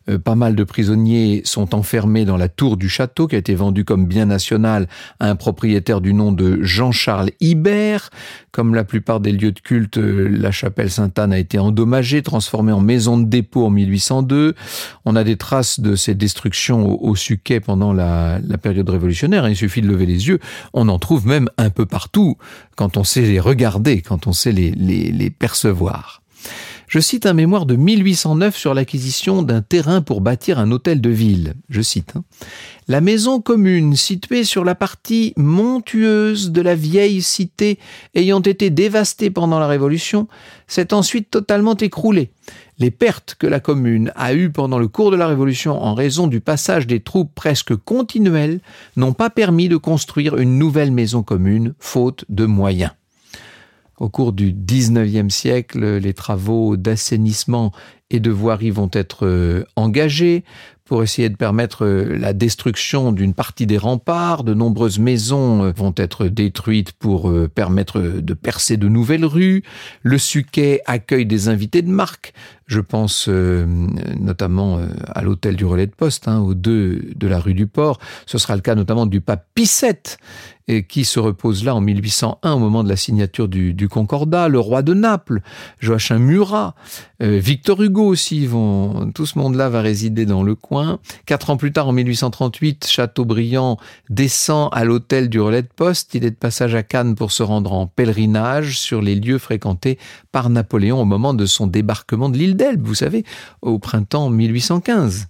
Euh, 0.09 0.17
pas 0.17 0.33
mal 0.33 0.55
de 0.55 0.63
prisonniers 0.63 1.43
sont 1.45 1.75
enfermés 1.75 2.25
dans 2.25 2.35
la 2.35 2.49
tour 2.49 2.77
du 2.77 2.89
château, 2.89 3.27
qui 3.27 3.35
a 3.35 3.37
été 3.37 3.53
vendue 3.53 3.85
comme 3.85 4.07
bien 4.07 4.25
national 4.25 4.87
à 5.19 5.29
un 5.29 5.35
propriétaire 5.35 6.01
du 6.01 6.15
nom 6.15 6.31
de 6.31 6.63
Jean-Charles 6.63 7.29
Ibert. 7.41 8.09
Comme 8.51 8.73
la 8.73 8.83
plupart 8.83 9.19
des 9.19 9.31
lieux 9.31 9.51
de 9.51 9.59
culte, 9.59 9.99
euh, 9.99 10.27
la 10.27 10.49
chapelle 10.49 10.89
Sainte-Anne 10.89 11.31
a 11.31 11.37
été 11.37 11.59
endommagée, 11.59 12.23
transformée 12.23 12.71
en 12.71 12.81
maison 12.81 13.19
de 13.19 13.25
dépôt 13.25 13.67
en 13.67 13.69
1802. 13.69 14.55
On 15.05 15.15
a 15.15 15.23
des 15.23 15.37
traces 15.37 15.79
de 15.79 15.95
ces 15.95 16.15
destructions 16.15 16.87
au, 16.87 17.11
au 17.11 17.15
Suquet 17.15 17.59
pendant 17.59 17.93
la, 17.93 18.39
la 18.39 18.57
période 18.57 18.89
révolutionnaire. 18.89 19.47
Il 19.47 19.55
suffit 19.55 19.83
de 19.83 19.87
lever 19.87 20.07
les 20.07 20.27
yeux. 20.27 20.39
On 20.73 20.89
en 20.89 20.97
trouve 20.97 21.27
même 21.27 21.49
un 21.59 21.69
peu 21.69 21.82
partout 21.85 22.37
quand 22.75 22.97
on 22.97 23.03
sait 23.03 23.21
les 23.21 23.39
regarder, 23.39 24.01
quand 24.01 24.27
on 24.27 24.33
sait 24.33 24.51
les, 24.51 25.29
percevoir. 25.29 26.21
Je 26.87 26.99
cite 26.99 27.25
un 27.25 27.33
mémoire 27.33 27.65
de 27.65 27.75
1809 27.75 28.55
sur 28.55 28.73
l'acquisition 28.75 29.41
d'un 29.41 29.61
terrain 29.61 30.01
pour 30.01 30.21
bâtir 30.21 30.59
un 30.59 30.69
hôtel 30.69 31.01
de 31.01 31.09
ville. 31.09 31.55
Je 31.69 31.81
cite. 31.81 32.13
Hein. 32.15 32.23
La 32.87 33.01
maison 33.01 33.41
commune 33.41 33.95
située 33.95 34.43
sur 34.43 34.63
la 34.63 34.75
partie 34.75 35.33
montueuse 35.35 36.51
de 36.51 36.61
la 36.61 36.75
vieille 36.75 37.23
cité 37.23 37.79
ayant 38.13 38.41
été 38.41 38.69
dévastée 38.69 39.31
pendant 39.31 39.57
la 39.57 39.67
Révolution 39.67 40.27
s'est 40.67 40.93
ensuite 40.93 41.31
totalement 41.31 41.75
écroulée. 41.75 42.29
Les 42.79 42.91
pertes 42.91 43.35
que 43.37 43.47
la 43.47 43.59
commune 43.59 44.11
a 44.15 44.33
eues 44.33 44.49
pendant 44.49 44.79
le 44.79 44.87
cours 44.87 45.11
de 45.11 45.15
la 45.15 45.27
Révolution 45.27 45.81
en 45.81 45.93
raison 45.93 46.27
du 46.27 46.41
passage 46.41 46.87
des 46.87 46.99
troupes 46.99 47.33
presque 47.35 47.75
continuelles 47.75 48.61
n'ont 48.95 49.13
pas 49.13 49.29
permis 49.29 49.69
de 49.69 49.77
construire 49.77 50.37
une 50.37 50.57
nouvelle 50.57 50.91
maison 50.91 51.23
commune, 51.23 51.75
faute 51.79 52.25
de 52.29 52.45
moyens. 52.45 52.91
Au 53.99 54.09
cours 54.09 54.33
du 54.33 54.53
XIXe 54.53 55.33
siècle, 55.33 55.97
les 55.97 56.13
travaux 56.13 56.77
d'assainissement 56.77 57.71
et 58.13 58.19
de 58.19 58.31
voirie 58.31 58.69
vont 58.69 58.89
être 58.93 59.25
euh, 59.25 59.65
engagés 59.75 60.43
pour 60.85 61.01
essayer 61.01 61.29
de 61.29 61.35
permettre 61.35 61.85
euh, 61.85 62.17
la 62.17 62.33
destruction 62.33 63.11
d'une 63.11 63.33
partie 63.33 63.65
des 63.65 63.79
remparts. 63.79 64.43
De 64.43 64.53
nombreuses 64.53 64.99
maisons 64.99 65.63
euh, 65.63 65.71
vont 65.75 65.93
être 65.97 66.27
détruites 66.27 66.91
pour 66.91 67.33
permettre 67.55 67.99
de 67.99 68.33
percer 68.33 68.77
de 68.77 68.87
nouvelles 68.87 69.25
rues. 69.25 69.63
Le 70.03 70.17
Suquet 70.17 70.81
accueille 70.85 71.25
des 71.25 71.49
invités 71.49 71.81
de 71.81 71.89
marque. 71.89 72.33
Je 72.67 72.79
pense 72.79 73.27
notamment 73.27 74.79
à 75.13 75.21
l'hôtel 75.21 75.57
du 75.57 75.65
relais 75.65 75.85
de 75.85 75.91
poste, 75.91 76.29
hein, 76.29 76.39
aux 76.39 76.53
deux 76.53 77.11
de 77.15 77.27
la 77.27 77.39
rue 77.39 77.53
du 77.53 77.67
Port. 77.67 77.99
Ce 78.25 78.37
sera 78.37 78.55
le 78.55 78.61
cas 78.61 78.73
notamment 78.73 79.05
du 79.05 79.19
pape 79.19 79.45
Pie 79.53 79.67
et 80.67 80.83
qui 80.83 81.05
se 81.05 81.19
repose 81.19 81.63
là 81.63 81.75
en 81.75 81.81
1801 81.81 82.53
au 82.53 82.59
moment 82.59 82.83
de 82.83 82.89
la 82.89 82.95
signature 82.95 83.47
du, 83.47 83.89
Concordat, 83.89 84.47
le 84.47 84.59
roi 84.59 84.81
de 84.81 84.93
Naples, 84.93 85.41
Joachim 85.79 86.19
Murat, 86.19 86.75
Victor 87.23 87.81
Hugo 87.81 88.05
aussi, 88.05 88.45
vont, 88.45 89.09
tout 89.15 89.25
ce 89.25 89.39
monde-là 89.39 89.69
va 89.69 89.81
résider 89.81 90.25
dans 90.25 90.43
le 90.43 90.55
coin. 90.55 90.99
Quatre 91.25 91.49
ans 91.49 91.57
plus 91.57 91.71
tard, 91.71 91.87
en 91.87 91.93
1838, 91.93 92.85
Chateaubriand 92.85 93.77
descend 94.09 94.67
à 94.73 94.83
l'hôtel 94.83 95.29
du 95.29 95.39
relais 95.39 95.61
de 95.61 95.69
poste. 95.73 96.15
Il 96.15 96.25
est 96.25 96.31
de 96.31 96.35
passage 96.35 96.75
à 96.75 96.83
Cannes 96.83 97.15
pour 97.15 97.31
se 97.31 97.41
rendre 97.41 97.71
en 97.71 97.87
pèlerinage 97.87 98.77
sur 98.77 99.01
les 99.01 99.15
lieux 99.15 99.37
fréquentés 99.37 99.97
par 100.33 100.49
Napoléon 100.49 101.01
au 101.01 101.05
moment 101.05 101.33
de 101.33 101.45
son 101.45 101.65
débarquement 101.65 102.27
de 102.27 102.37
l'île 102.37 102.57
d'Elbe, 102.57 102.85
vous 102.85 102.95
savez, 102.95 103.23
au 103.61 103.79
printemps 103.79 104.29
1815. 104.29 105.27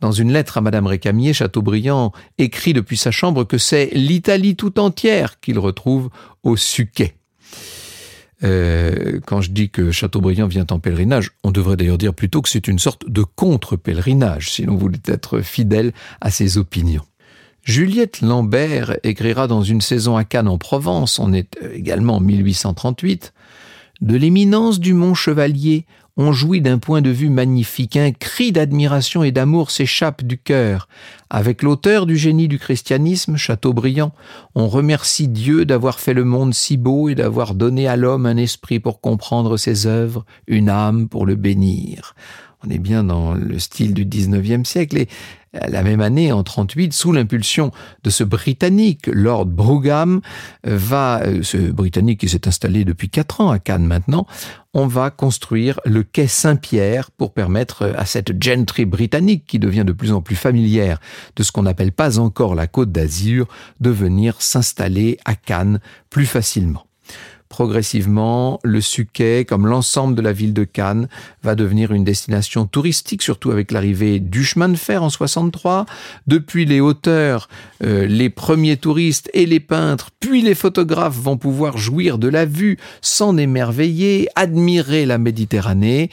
Dans 0.00 0.12
une 0.12 0.32
lettre 0.32 0.58
à 0.58 0.60
Madame 0.60 0.86
Récamier, 0.86 1.32
Chateaubriand 1.32 2.12
écrit 2.38 2.72
depuis 2.72 2.96
sa 2.96 3.10
chambre 3.10 3.44
que 3.44 3.58
c'est 3.58 3.90
l'Italie 3.92 4.56
tout 4.56 4.80
entière 4.80 5.38
qu'il 5.40 5.58
retrouve 5.58 6.10
au 6.42 6.56
Suquet. 6.56 7.17
Euh, 8.44 9.18
quand 9.26 9.40
je 9.40 9.50
dis 9.50 9.68
que 9.68 9.90
Chateaubriand 9.90 10.46
vient 10.46 10.66
en 10.70 10.78
pèlerinage, 10.78 11.32
on 11.42 11.50
devrait 11.50 11.76
d'ailleurs 11.76 11.98
dire 11.98 12.14
plutôt 12.14 12.40
que 12.40 12.48
c'est 12.48 12.68
une 12.68 12.78
sorte 12.78 13.08
de 13.08 13.22
contre-pèlerinage, 13.22 14.50
si 14.50 14.62
l'on 14.62 14.76
voulait 14.76 14.98
être 15.06 15.40
fidèle 15.40 15.92
à 16.20 16.30
ses 16.30 16.58
opinions. 16.58 17.04
Juliette 17.64 18.20
Lambert 18.22 18.96
écrira 19.02 19.46
dans 19.46 19.62
une 19.62 19.80
saison 19.80 20.16
à 20.16 20.24
Cannes 20.24 20.48
en 20.48 20.56
Provence, 20.56 21.18
on 21.18 21.32
est 21.32 21.58
également 21.74 22.16
en 22.16 22.20
1838, 22.20 23.34
De 24.00 24.16
l'éminence 24.16 24.78
du 24.80 24.94
mont 24.94 25.14
Chevalier, 25.14 25.84
on 26.18 26.32
jouit 26.32 26.60
d'un 26.60 26.78
point 26.78 27.00
de 27.00 27.10
vue 27.10 27.30
magnifique, 27.30 27.96
un 27.96 28.10
cri 28.10 28.50
d'admiration 28.50 29.22
et 29.22 29.30
d'amour 29.30 29.70
s'échappe 29.70 30.24
du 30.24 30.36
cœur. 30.36 30.88
Avec 31.30 31.62
l'auteur 31.62 32.06
du 32.06 32.16
génie 32.16 32.48
du 32.48 32.58
christianisme, 32.58 33.36
Chateaubriand, 33.36 34.12
on 34.56 34.66
remercie 34.66 35.28
Dieu 35.28 35.64
d'avoir 35.64 36.00
fait 36.00 36.14
le 36.14 36.24
monde 36.24 36.54
si 36.54 36.76
beau 36.76 37.08
et 37.08 37.14
d'avoir 37.14 37.54
donné 37.54 37.86
à 37.86 37.94
l'homme 37.94 38.26
un 38.26 38.36
esprit 38.36 38.80
pour 38.80 39.00
comprendre 39.00 39.56
ses 39.56 39.86
œuvres, 39.86 40.26
une 40.48 40.68
âme 40.68 41.08
pour 41.08 41.24
le 41.24 41.36
bénir. 41.36 42.16
On 42.66 42.70
est 42.70 42.78
bien 42.78 43.04
dans 43.04 43.34
le 43.34 43.60
style 43.60 43.94
du 43.94 44.04
19e 44.04 44.64
siècle 44.64 44.98
et 44.98 45.08
la 45.66 45.82
même 45.82 46.00
année, 46.00 46.32
en 46.32 46.42
38, 46.42 46.92
sous 46.92 47.12
l'impulsion 47.12 47.70
de 48.04 48.10
ce 48.10 48.24
Britannique, 48.24 49.06
Lord 49.06 49.46
Brougham, 49.46 50.20
va, 50.64 51.22
euh, 51.22 51.42
ce 51.42 51.56
Britannique 51.56 52.20
qui 52.20 52.28
s'est 52.28 52.46
installé 52.46 52.84
depuis 52.84 53.08
quatre 53.08 53.40
ans 53.40 53.50
à 53.50 53.58
Cannes 53.58 53.86
maintenant, 53.86 54.26
on 54.74 54.86
va 54.86 55.10
construire 55.10 55.80
le 55.84 56.02
quai 56.02 56.26
Saint-Pierre 56.26 57.10
pour 57.10 57.32
permettre 57.32 57.92
à 57.96 58.04
cette 58.04 58.42
gentry 58.42 58.84
britannique 58.84 59.44
qui 59.46 59.58
devient 59.58 59.84
de 59.84 59.92
plus 59.92 60.12
en 60.12 60.20
plus 60.20 60.36
familière 60.36 61.00
de 61.36 61.42
ce 61.42 61.52
qu'on 61.52 61.62
n'appelle 61.62 61.92
pas 61.92 62.18
encore 62.18 62.54
la 62.54 62.66
côte 62.66 62.92
d'Azur 62.92 63.48
de 63.80 63.90
venir 63.90 64.40
s'installer 64.40 65.18
à 65.24 65.34
Cannes 65.34 65.80
plus 66.10 66.26
facilement 66.26 66.87
progressivement, 67.48 68.60
le 68.62 68.80
Suquet, 68.80 69.44
comme 69.44 69.66
l'ensemble 69.66 70.14
de 70.14 70.22
la 70.22 70.32
ville 70.32 70.52
de 70.52 70.64
Cannes, 70.64 71.08
va 71.42 71.54
devenir 71.54 71.92
une 71.92 72.04
destination 72.04 72.66
touristique, 72.66 73.22
surtout 73.22 73.50
avec 73.50 73.72
l'arrivée 73.72 74.20
du 74.20 74.44
chemin 74.44 74.68
de 74.68 74.76
fer 74.76 75.02
en 75.02 75.10
63. 75.10 75.86
Depuis 76.26 76.64
les 76.64 76.80
hauteurs, 76.80 77.48
euh, 77.84 78.06
les 78.06 78.30
premiers 78.30 78.76
touristes 78.76 79.30
et 79.34 79.46
les 79.46 79.60
peintres, 79.60 80.10
puis 80.20 80.42
les 80.42 80.54
photographes 80.54 81.16
vont 81.16 81.36
pouvoir 81.36 81.78
jouir 81.78 82.18
de 82.18 82.28
la 82.28 82.44
vue, 82.44 82.78
s'en 83.00 83.36
émerveiller, 83.36 84.28
admirer 84.34 85.06
la 85.06 85.18
Méditerranée 85.18 86.10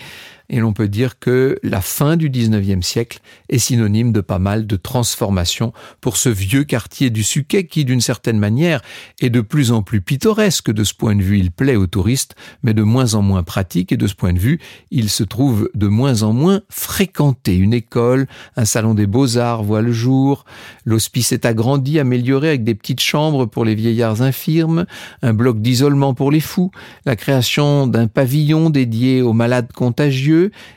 et 0.50 0.60
l'on 0.60 0.74
peut 0.74 0.88
dire 0.88 1.20
que 1.20 1.58
la 1.64 1.82
fin 1.82 2.18
du 2.18 2.30
19e 2.30 2.82
siècle 2.82 3.20
est 3.50 3.58
synonyme 3.58 4.12
de 4.12 4.22
pas 4.22 4.40
mal 4.40 4.68
de 4.68 4.76
transformations 4.76 5.74
pour 6.02 6.18
ce 6.18 6.30
vieux 6.30 6.64
quartier 6.64 7.10
du 7.10 7.24
Suquet 7.24 7.66
qui, 7.66 7.86
d'une 7.86 8.02
certaine 8.02 8.40
manière, 8.40 8.82
est 9.22 9.30
de 9.30 9.42
plus 9.42 9.72
en 9.72 9.82
plus 9.82 10.02
pittoresque. 10.02 10.72
De 10.72 10.84
ce 10.84 10.94
point 10.94 11.16
de 11.16 11.24
vue, 11.24 11.40
il 11.40 11.52
plaît 11.52 11.76
aux 11.76 11.88
touristes, 11.88 12.36
mais 12.64 12.74
de 12.74 12.84
moins 12.84 13.14
en 13.14 13.22
moins 13.22 13.44
pratique 13.44 13.92
et 13.92 13.98
de 13.98 14.08
ce 14.08 14.16
point 14.16 14.34
de 14.34 14.40
vue, 14.40 14.60
il 14.92 15.10
se 15.10 15.24
trouve 15.24 15.70
de 15.74 15.88
moins 15.88 16.24
en 16.24 16.34
moins 16.34 16.62
fréquenté. 16.70 17.56
Une 17.56 17.74
école, 17.74 18.28
un 18.56 18.66
salon 18.66 18.94
des 18.94 19.08
beaux-arts 19.08 19.64
voit 19.64 19.82
le 19.82 19.92
jour, 19.92 20.46
l'hospice 20.86 21.32
est 21.32 21.46
agrandi, 21.46 22.00
amélioré 22.00 22.50
avec 22.50 22.64
des 22.64 22.76
petites 22.76 23.02
chambres 23.02 23.46
pour 23.46 23.66
les 23.66 23.76
vieillards 23.76 24.22
infirmes, 24.22 24.86
un 25.22 25.34
bloc 25.34 25.62
d'isolement 25.62 26.14
pour 26.14 26.32
les 26.32 26.40
fous, 26.40 26.72
la 27.06 27.16
création 27.16 27.88
d'un 27.88 28.08
pavillon 28.08 28.70
dédié 28.70 29.22
aux 29.22 29.34
malades 29.34 29.72
contagieux, 29.74 30.35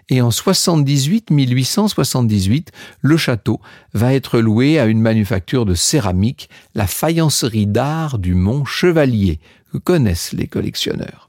et 0.08 0.20
en 0.20 0.30
78, 0.30 1.30
1878, 1.30 2.72
le 3.00 3.16
château 3.16 3.60
va 3.94 4.14
être 4.14 4.38
loué 4.40 4.78
à 4.78 4.86
une 4.86 5.00
manufacture 5.00 5.66
de 5.66 5.74
céramique, 5.74 6.48
la 6.74 6.86
faïencerie 6.86 7.66
d'art 7.66 8.18
du 8.18 8.34
Mont 8.34 8.64
Chevalier, 8.64 9.40
que 9.72 9.78
connaissent 9.78 10.32
les 10.32 10.46
collectionneurs. 10.46 11.28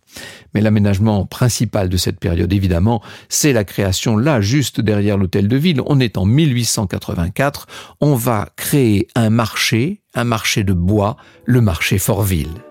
Mais 0.53 0.61
l'aménagement 0.61 1.25
principal 1.25 1.89
de 1.89 1.97
cette 1.97 2.19
période, 2.19 2.51
évidemment, 2.51 3.01
c'est 3.27 3.53
la 3.53 3.63
création 3.63 4.17
là, 4.17 4.41
juste 4.41 4.81
derrière 4.81 5.17
l'hôtel 5.17 5.47
de 5.47 5.57
ville. 5.57 5.81
On 5.85 5.99
est 5.99 6.17
en 6.17 6.25
1884. 6.25 7.67
On 8.01 8.15
va 8.15 8.49
créer 8.55 9.07
un 9.15 9.29
marché, 9.29 10.01
un 10.15 10.23
marché 10.23 10.63
de 10.63 10.73
bois, 10.73 11.17
le 11.45 11.61
marché 11.61 11.99
Fortville. 11.99 12.68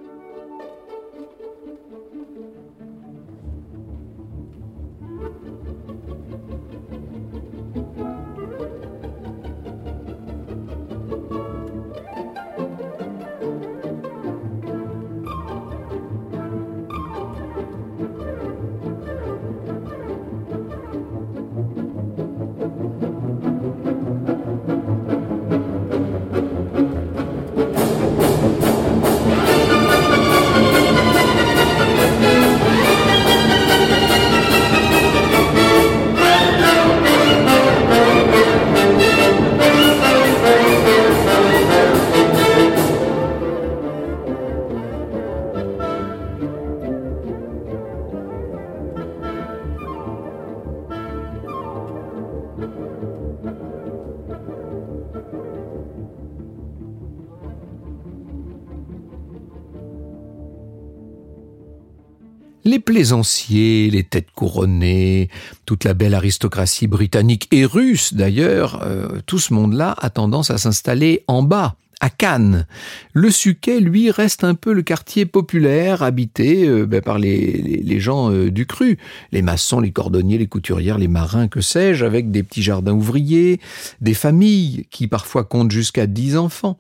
Plaisanciers, 63.09 63.89
les 63.91 64.05
têtes 64.05 64.31
couronnées, 64.35 65.31
toute 65.65 65.85
la 65.85 65.95
belle 65.95 66.13
aristocratie 66.15 66.87
britannique 66.87 67.49
et 67.53 67.65
russe 67.65 68.13
d'ailleurs, 68.13 68.83
euh, 68.83 69.21
tout 69.25 69.39
ce 69.39 69.55
monde-là 69.55 69.95
a 69.99 70.11
tendance 70.11 70.51
à 70.51 70.59
s'installer 70.59 71.25
en 71.27 71.43
bas, 71.43 71.77
à 72.01 72.11
Cannes. 72.11 72.67
Le 73.13 73.31
Suquet, 73.31 73.81
lui, 73.81 74.11
reste 74.11 74.45
un 74.45 74.55
peu 74.55 74.73
le 74.73 74.83
quartier 74.83 75.27
populaire 75.27 76.03
habité 76.03 76.69
euh, 76.69 76.87
ben, 76.87 77.01
par 77.01 77.19
les, 77.19 78.01
gens 78.01 78.31
euh, 78.31 78.51
du 78.51 78.67
cru. 78.67 78.99
Les 79.33 79.43
maçons, 79.43 79.81
les 79.81 79.91
cordonniers, 79.91 80.39
les 80.39 80.47
couturières, 80.47 80.99
les 80.99 81.09
marins, 81.09 81.49
que 81.49 81.61
sais-je, 81.61 82.05
avec 82.05 82.31
des 82.31 82.43
petits 82.43 82.63
jardins 82.63 82.93
ouvriers, 82.93 83.61
des 84.01 84.15
familles 84.15 84.87
qui 84.91 85.09
parfois 85.09 85.45
comptent 85.45 85.73
jusqu'à 85.73 86.07
dix 86.07 86.37
enfants. 86.37 86.79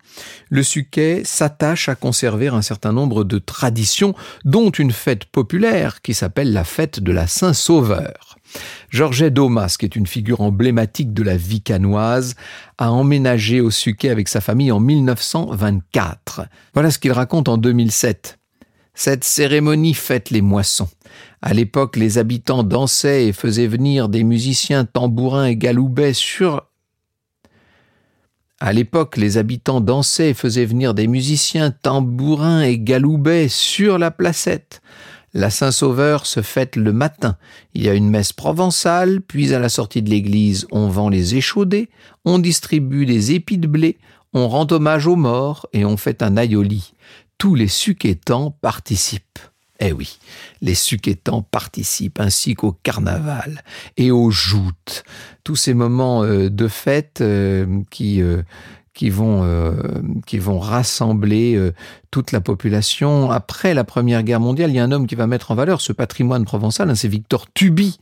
Le 0.51 0.63
Suquet 0.63 1.23
s'attache 1.25 1.89
à 1.89 1.95
conserver 1.95 2.49
un 2.49 2.63
certain 2.63 2.93
nombre 2.93 3.25
de 3.25 3.39
traditions, 3.39 4.15
dont 4.45 4.71
une 4.71 4.93
fête 4.93 5.25
populaire 5.25 6.01
qui 6.03 6.15
s'appelle 6.15 6.53
la 6.53 6.65
fête 6.65 7.01
de 7.01 7.13
la 7.13 7.27
Saint-Sauveur. 7.27 8.28
Georget 8.91 9.31
Domas, 9.31 9.77
qui 9.79 9.85
est 9.85 9.97
une 9.97 10.07
figure 10.07 10.41
emblématique 10.41 11.13
de 11.13 11.23
la 11.23 11.37
vie 11.37 11.61
canoise, 11.61 12.35
a 12.79 12.91
emménagé 12.91 13.61
au 13.61 13.71
Suquet 13.71 14.11
avec 14.11 14.29
sa 14.29 14.41
famille 14.41 14.73
en 14.73 14.81
1924. 14.81 16.43
Voilà 16.75 16.91
ce 16.91 16.99
qu'il 16.99 17.13
raconte 17.13 17.49
en 17.49 17.59
2007. 17.59 18.39
Cette 18.95 19.25
cérémonie 19.25 19.95
fête 19.95 20.31
les 20.31 20.43
moissons. 20.43 20.89
À 21.41 21.55
l'époque, 21.55 21.97
les 21.97 22.19
habitants 22.19 22.65
dansaient 22.65 23.27
et 23.27 23.33
faisaient 23.33 23.69
venir 23.69 24.09
des 24.09 24.25
musiciens 24.25 24.85
tambourins 24.85 25.47
et 25.47 25.57
galoubaient 25.57 26.15
sur 26.15 26.65
à 28.61 28.73
l'époque, 28.73 29.17
les 29.17 29.39
habitants 29.39 29.81
dansaient 29.81 30.31
et 30.31 30.35
faisaient 30.35 30.65
venir 30.65 30.93
des 30.93 31.07
musiciens 31.07 31.71
tambourins 31.71 32.63
et 32.63 32.77
galoubaient 32.77 33.47
sur 33.47 33.99
la 33.99 34.11
placette. 34.11 34.83
La 35.35 35.51
Saint-Sauveur 35.51 36.27
se 36.27 36.41
fête 36.41 36.77
le 36.77 36.93
matin. 36.93 37.37
Il 37.75 37.83
y 37.83 37.89
a 37.89 37.95
une 37.95 38.09
messe 38.09 38.33
provençale, 38.33 39.21
puis 39.21 39.55
à 39.55 39.59
la 39.59 39.69
sortie 39.69 40.03
de 40.03 40.11
l'église, 40.11 40.67
on 40.71 40.89
vend 40.89 41.09
les 41.09 41.37
échaudés, 41.37 41.91
on 42.25 42.39
distribue 42.39 43.05
des 43.05 43.33
épis 43.33 43.59
de 43.59 43.67
blé, 43.67 43.99
on 44.33 44.49
rend 44.49 44.67
hommage 44.71 45.07
aux 45.07 45.17
morts 45.17 45.67
et 45.73 45.85
on 45.85 45.97
fait 45.97 46.23
un 46.23 46.37
aïoli. 46.37 46.95
Tous 47.37 47.55
les 47.55 47.69
suquettants 47.69 48.51
participent. 48.51 49.39
Eh 49.81 49.93
oui, 49.93 50.19
les 50.61 50.75
suquettants 50.75 51.43
participent 51.43 52.19
ainsi 52.19 52.55
qu'au 52.55 52.73
carnaval 52.73 53.63
et 53.97 54.11
aux 54.11 54.31
joutes, 54.31 55.05
tous 55.45 55.55
ces 55.55 55.73
moments 55.73 56.25
euh, 56.25 56.51
de 56.51 56.67
fête 56.67 57.21
euh, 57.21 57.83
qui 57.89 58.21
euh, 58.21 58.43
qui 58.99 59.11
vont, 59.11 59.45
euh, 59.45 59.71
qui 60.27 60.39
vont 60.39 60.59
rassembler 60.59 61.55
euh, 61.55 61.73
toute 62.11 62.33
la 62.33 62.41
population. 62.41 63.31
Après 63.31 63.73
la 63.73 63.85
Première 63.85 64.25
Guerre 64.25 64.41
mondiale, 64.41 64.71
il 64.71 64.75
y 64.75 64.81
a 64.81 64.83
un 64.83 64.91
homme 64.91 65.07
qui 65.07 65.15
va 65.15 65.29
mettre 65.29 65.53
en 65.53 65.55
valeur 65.55 65.81
ce 65.81 65.93
patrimoine 65.93 66.45
provençal, 66.45 66.91
hein, 66.91 66.97
c'est 66.97 67.07
Victor 67.07 67.47
Tubi, 67.55 68.01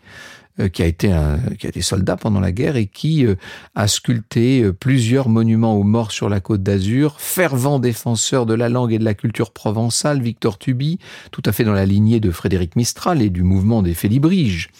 euh, 0.59 0.71
qui 0.71 0.83
a 0.83 0.87
été 0.87 1.15
qui 1.59 1.67
a 1.67 1.69
été 1.69 1.83
soldat 1.83 2.17
pendant 2.17 2.41
la 2.41 2.50
guerre 2.50 2.76
et 2.76 2.87
qui 2.87 3.26
a 3.75 3.88
sculpté 3.88 4.73
plusieurs 4.73 5.29
monuments 5.29 5.75
aux 5.75 5.83
morts 5.83 6.12
sur 6.12 6.31
la 6.31 6.41
côte 6.41 6.62
d'Azur, 6.62 7.17
fervent 7.21 7.79
défenseur 7.79 8.47
de 8.47 8.55
la 8.55 8.71
langue 8.71 8.95
et 8.95 8.99
de 8.99 9.05
la 9.05 9.12
culture 9.12 9.50
provençale, 9.50 10.23
Victor 10.23 10.57
Tubi, 10.57 10.99
tout 11.31 11.43
à 11.45 11.53
fait 11.53 11.65
dans 11.65 11.75
la 11.75 11.85
lignée 11.85 12.21
de 12.21 12.31
Frédéric 12.31 12.75
Mistral 12.75 13.21
et 13.21 13.29
du 13.29 13.43
mouvement 13.43 13.83
des 13.83 13.93
Félibriges. 13.93 14.71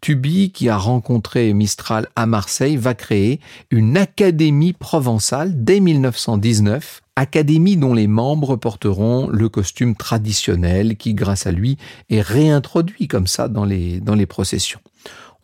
Tubi, 0.00 0.50
qui 0.50 0.68
a 0.68 0.76
rencontré 0.76 1.52
Mistral 1.52 2.08
à 2.16 2.26
Marseille, 2.26 2.76
va 2.76 2.94
créer 2.94 3.40
une 3.70 3.96
académie 3.96 4.72
provençale 4.72 5.64
dès 5.64 5.80
1919, 5.80 7.02
académie 7.16 7.76
dont 7.76 7.94
les 7.94 8.06
membres 8.06 8.56
porteront 8.56 9.28
le 9.28 9.48
costume 9.48 9.96
traditionnel 9.96 10.96
qui, 10.96 11.14
grâce 11.14 11.46
à 11.46 11.52
lui, 11.52 11.76
est 12.10 12.20
réintroduit 12.20 13.08
comme 13.08 13.26
ça 13.26 13.48
dans 13.48 13.64
les, 13.64 14.00
dans 14.00 14.14
les 14.14 14.26
processions. 14.26 14.80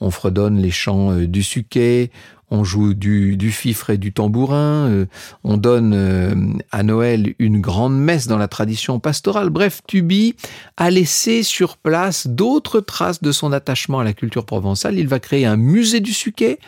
On 0.00 0.10
fredonne 0.10 0.58
les 0.58 0.70
chants 0.70 1.12
euh, 1.12 1.26
du 1.26 1.42
suquet, 1.42 2.10
on 2.50 2.64
joue 2.64 2.94
du, 2.94 3.50
fifre 3.50 3.90
et 3.90 3.98
du 3.98 4.12
tambourin, 4.12 4.88
euh, 4.88 5.06
on 5.44 5.56
donne 5.56 5.92
euh, 5.94 6.34
à 6.70 6.82
Noël 6.82 7.34
une 7.38 7.60
grande 7.60 7.98
messe 7.98 8.26
dans 8.26 8.38
la 8.38 8.48
tradition 8.48 9.00
pastorale. 9.00 9.50
Bref, 9.50 9.80
Tubi 9.86 10.36
a 10.76 10.90
laissé 10.90 11.42
sur 11.42 11.76
place 11.76 12.26
d'autres 12.26 12.80
traces 12.80 13.22
de 13.22 13.32
son 13.32 13.52
attachement 13.52 14.00
à 14.00 14.04
la 14.04 14.12
culture 14.12 14.46
provençale. 14.46 14.98
Il 14.98 15.08
va 15.08 15.20
créer 15.20 15.46
un 15.46 15.56
musée 15.56 16.00
du 16.00 16.12
Suquet 16.12 16.58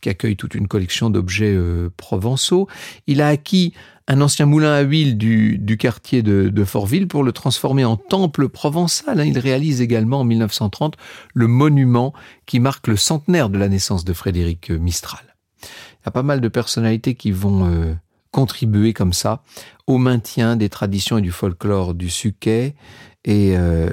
qui 0.00 0.08
accueille 0.08 0.36
toute 0.36 0.54
une 0.54 0.66
collection 0.66 1.10
d'objets 1.10 1.54
euh, 1.54 1.90
provençaux. 1.96 2.68
Il 3.06 3.20
a 3.20 3.28
acquis 3.28 3.74
un 4.10 4.20
ancien 4.22 4.44
moulin 4.44 4.72
à 4.72 4.80
huile 4.80 5.16
du, 5.16 5.76
quartier 5.78 6.22
de, 6.22 6.48
de, 6.48 6.64
Fortville 6.64 7.06
pour 7.06 7.22
le 7.22 7.30
transformer 7.30 7.84
en 7.84 7.96
temple 7.96 8.48
provençal. 8.48 9.20
Hein. 9.20 9.24
Il 9.24 9.38
réalise 9.38 9.80
également 9.80 10.20
en 10.20 10.24
1930 10.24 10.96
le 11.32 11.46
monument 11.46 12.12
qui 12.44 12.58
marque 12.58 12.88
le 12.88 12.96
centenaire 12.96 13.50
de 13.50 13.56
la 13.56 13.68
naissance 13.68 14.04
de 14.04 14.12
Frédéric 14.12 14.70
Mistral. 14.70 15.36
Il 15.62 16.06
y 16.06 16.08
a 16.08 16.10
pas 16.10 16.24
mal 16.24 16.40
de 16.40 16.48
personnalités 16.48 17.14
qui 17.14 17.30
vont 17.30 17.66
euh, 17.66 17.94
contribuer 18.32 18.92
comme 18.94 19.12
ça 19.12 19.44
au 19.86 19.96
maintien 19.96 20.56
des 20.56 20.68
traditions 20.68 21.18
et 21.18 21.22
du 21.22 21.30
folklore 21.30 21.94
du 21.94 22.10
Suquet 22.10 22.74
et, 23.24 23.54
euh, 23.56 23.86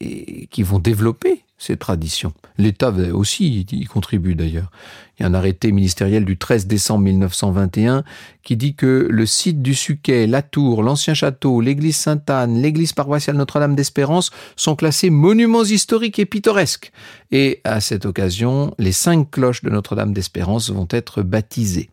et 0.00 0.48
qui 0.48 0.64
vont 0.64 0.80
développer 0.80 1.45
ces 1.58 1.76
traditions. 1.76 2.32
L'État 2.58 2.92
aussi 3.12 3.66
y 3.70 3.84
contribue 3.84 4.34
d'ailleurs. 4.34 4.70
Il 5.18 5.22
y 5.22 5.24
a 5.24 5.28
un 5.28 5.34
arrêté 5.34 5.72
ministériel 5.72 6.26
du 6.26 6.36
13 6.36 6.66
décembre 6.66 7.04
1921 7.04 8.04
qui 8.42 8.56
dit 8.56 8.74
que 8.74 9.08
le 9.10 9.26
site 9.26 9.62
du 9.62 9.74
Suquet, 9.74 10.26
la 10.26 10.42
tour, 10.42 10.82
l'ancien 10.82 11.14
château, 11.14 11.62
l'église 11.62 11.96
Sainte-Anne, 11.96 12.60
l'église 12.60 12.92
paroissiale 12.92 13.36
Notre-Dame 13.36 13.74
d'Espérance 13.74 14.30
sont 14.56 14.76
classés 14.76 15.08
monuments 15.08 15.64
historiques 15.64 16.18
et 16.18 16.26
pittoresques. 16.26 16.92
Et 17.32 17.60
à 17.64 17.80
cette 17.80 18.04
occasion, 18.04 18.74
les 18.78 18.92
cinq 18.92 19.30
cloches 19.30 19.62
de 19.62 19.70
Notre-Dame 19.70 20.12
d'Espérance 20.12 20.70
vont 20.70 20.88
être 20.90 21.22
baptisées. 21.22 21.88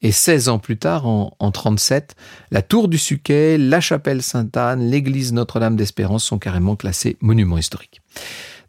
Et 0.00 0.12
16 0.12 0.48
ans 0.48 0.60
plus 0.60 0.76
tard, 0.76 1.08
en, 1.08 1.34
en 1.40 1.50
37, 1.50 2.14
la 2.52 2.62
tour 2.62 2.86
du 2.86 2.98
Suquet, 2.98 3.58
la 3.58 3.80
chapelle 3.80 4.22
Sainte-Anne, 4.22 4.88
l'église 4.88 5.32
Notre-Dame 5.32 5.74
d'Espérance 5.74 6.22
sont 6.22 6.38
carrément 6.38 6.76
classés 6.76 7.16
monuments 7.20 7.58
historiques. 7.58 8.00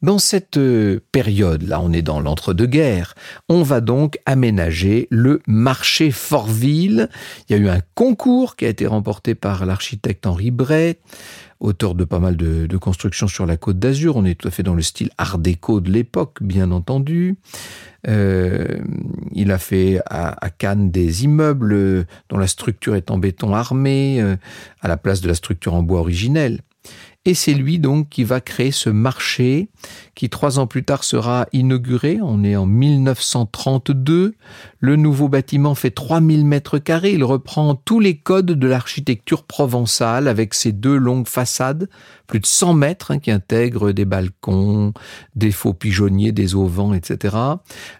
Dans 0.01 0.17
cette 0.17 0.57
euh, 0.57 1.01
période, 1.11 1.63
là 1.63 1.81
on 1.81 1.91
est 1.91 2.01
dans 2.01 2.21
l'entre-deux-guerres, 2.21 3.15
on 3.49 3.63
va 3.63 3.81
donc 3.81 4.17
aménager 4.25 5.07
le 5.11 5.41
marché 5.45 6.09
Fortville. 6.09 7.09
Il 7.49 7.55
y 7.55 7.59
a 7.59 7.61
eu 7.61 7.67
un 7.67 7.81
concours 7.95 8.55
qui 8.55 8.65
a 8.65 8.69
été 8.69 8.87
remporté 8.87 9.35
par 9.35 9.65
l'architecte 9.65 10.25
Henri 10.25 10.51
Bray, 10.51 10.95
auteur 11.59 11.95
de 11.95 12.05
pas 12.05 12.19
mal 12.19 12.37
de, 12.37 12.77
constructions 12.77 13.27
sur 13.27 13.45
la 13.45 13.57
côte 13.57 13.77
d'Azur. 13.77 14.15
On 14.15 14.23
est 14.23 14.35
tout 14.35 14.47
à 14.47 14.51
fait 14.51 14.63
dans 14.63 14.73
le 14.73 14.81
style 14.81 15.09
art 15.17 15.37
déco 15.37 15.81
de 15.81 15.91
l'époque, 15.91 16.37
bien 16.41 16.71
entendu. 16.71 17.35
Euh, 18.07 18.79
il 19.33 19.51
a 19.51 19.57
fait 19.57 19.99
à, 20.05 20.49
Cannes 20.57 20.91
des 20.91 21.25
immeubles 21.25 22.05
dont 22.29 22.37
la 22.37 22.47
structure 22.47 22.95
est 22.95 23.11
en 23.11 23.17
béton 23.17 23.53
armé, 23.53 24.21
euh, 24.21 24.37
à 24.81 24.87
la 24.87 24.95
place 24.95 25.19
de 25.19 25.27
la 25.27 25.35
structure 25.35 25.73
en 25.73 25.83
bois 25.83 25.99
originelle. 25.99 26.61
Et 27.25 27.33
c'est 27.33 27.53
lui 27.53 27.79
donc 27.79 28.07
qui 28.09 28.23
va 28.23 28.39
créer 28.39 28.71
ce 28.71 28.89
marché 28.89 29.69
qui 30.15 30.29
trois 30.29 30.57
ans 30.57 30.67
plus 30.67 30.85
tard 30.85 31.03
sera 31.03 31.47
inauguré. 31.51 32.19
On 32.21 32.45
est 32.45 32.55
en 32.55 32.65
1932. 32.65 34.35
Le 34.79 34.95
nouveau 34.95 35.27
bâtiment 35.27 35.75
fait 35.75 35.91
3000 35.91 36.45
mètres 36.45 36.79
carrés. 36.79 37.13
Il 37.13 37.25
reprend 37.25 37.75
tous 37.75 37.99
les 37.99 38.17
codes 38.17 38.53
de 38.53 38.67
l'architecture 38.67 39.43
provençale 39.43 40.29
avec 40.29 40.53
ses 40.53 40.71
deux 40.71 40.95
longues 40.95 41.27
façades, 41.27 41.89
plus 42.29 42.39
de 42.39 42.45
100 42.45 42.75
mètres, 42.75 43.11
hein, 43.11 43.19
qui 43.19 43.31
intègrent 43.31 43.91
des 43.91 44.05
balcons, 44.05 44.93
des 45.35 45.51
faux 45.51 45.73
pigeonniers, 45.73 46.31
des 46.31 46.53
auvents, 46.53 46.93
etc. 46.93 47.35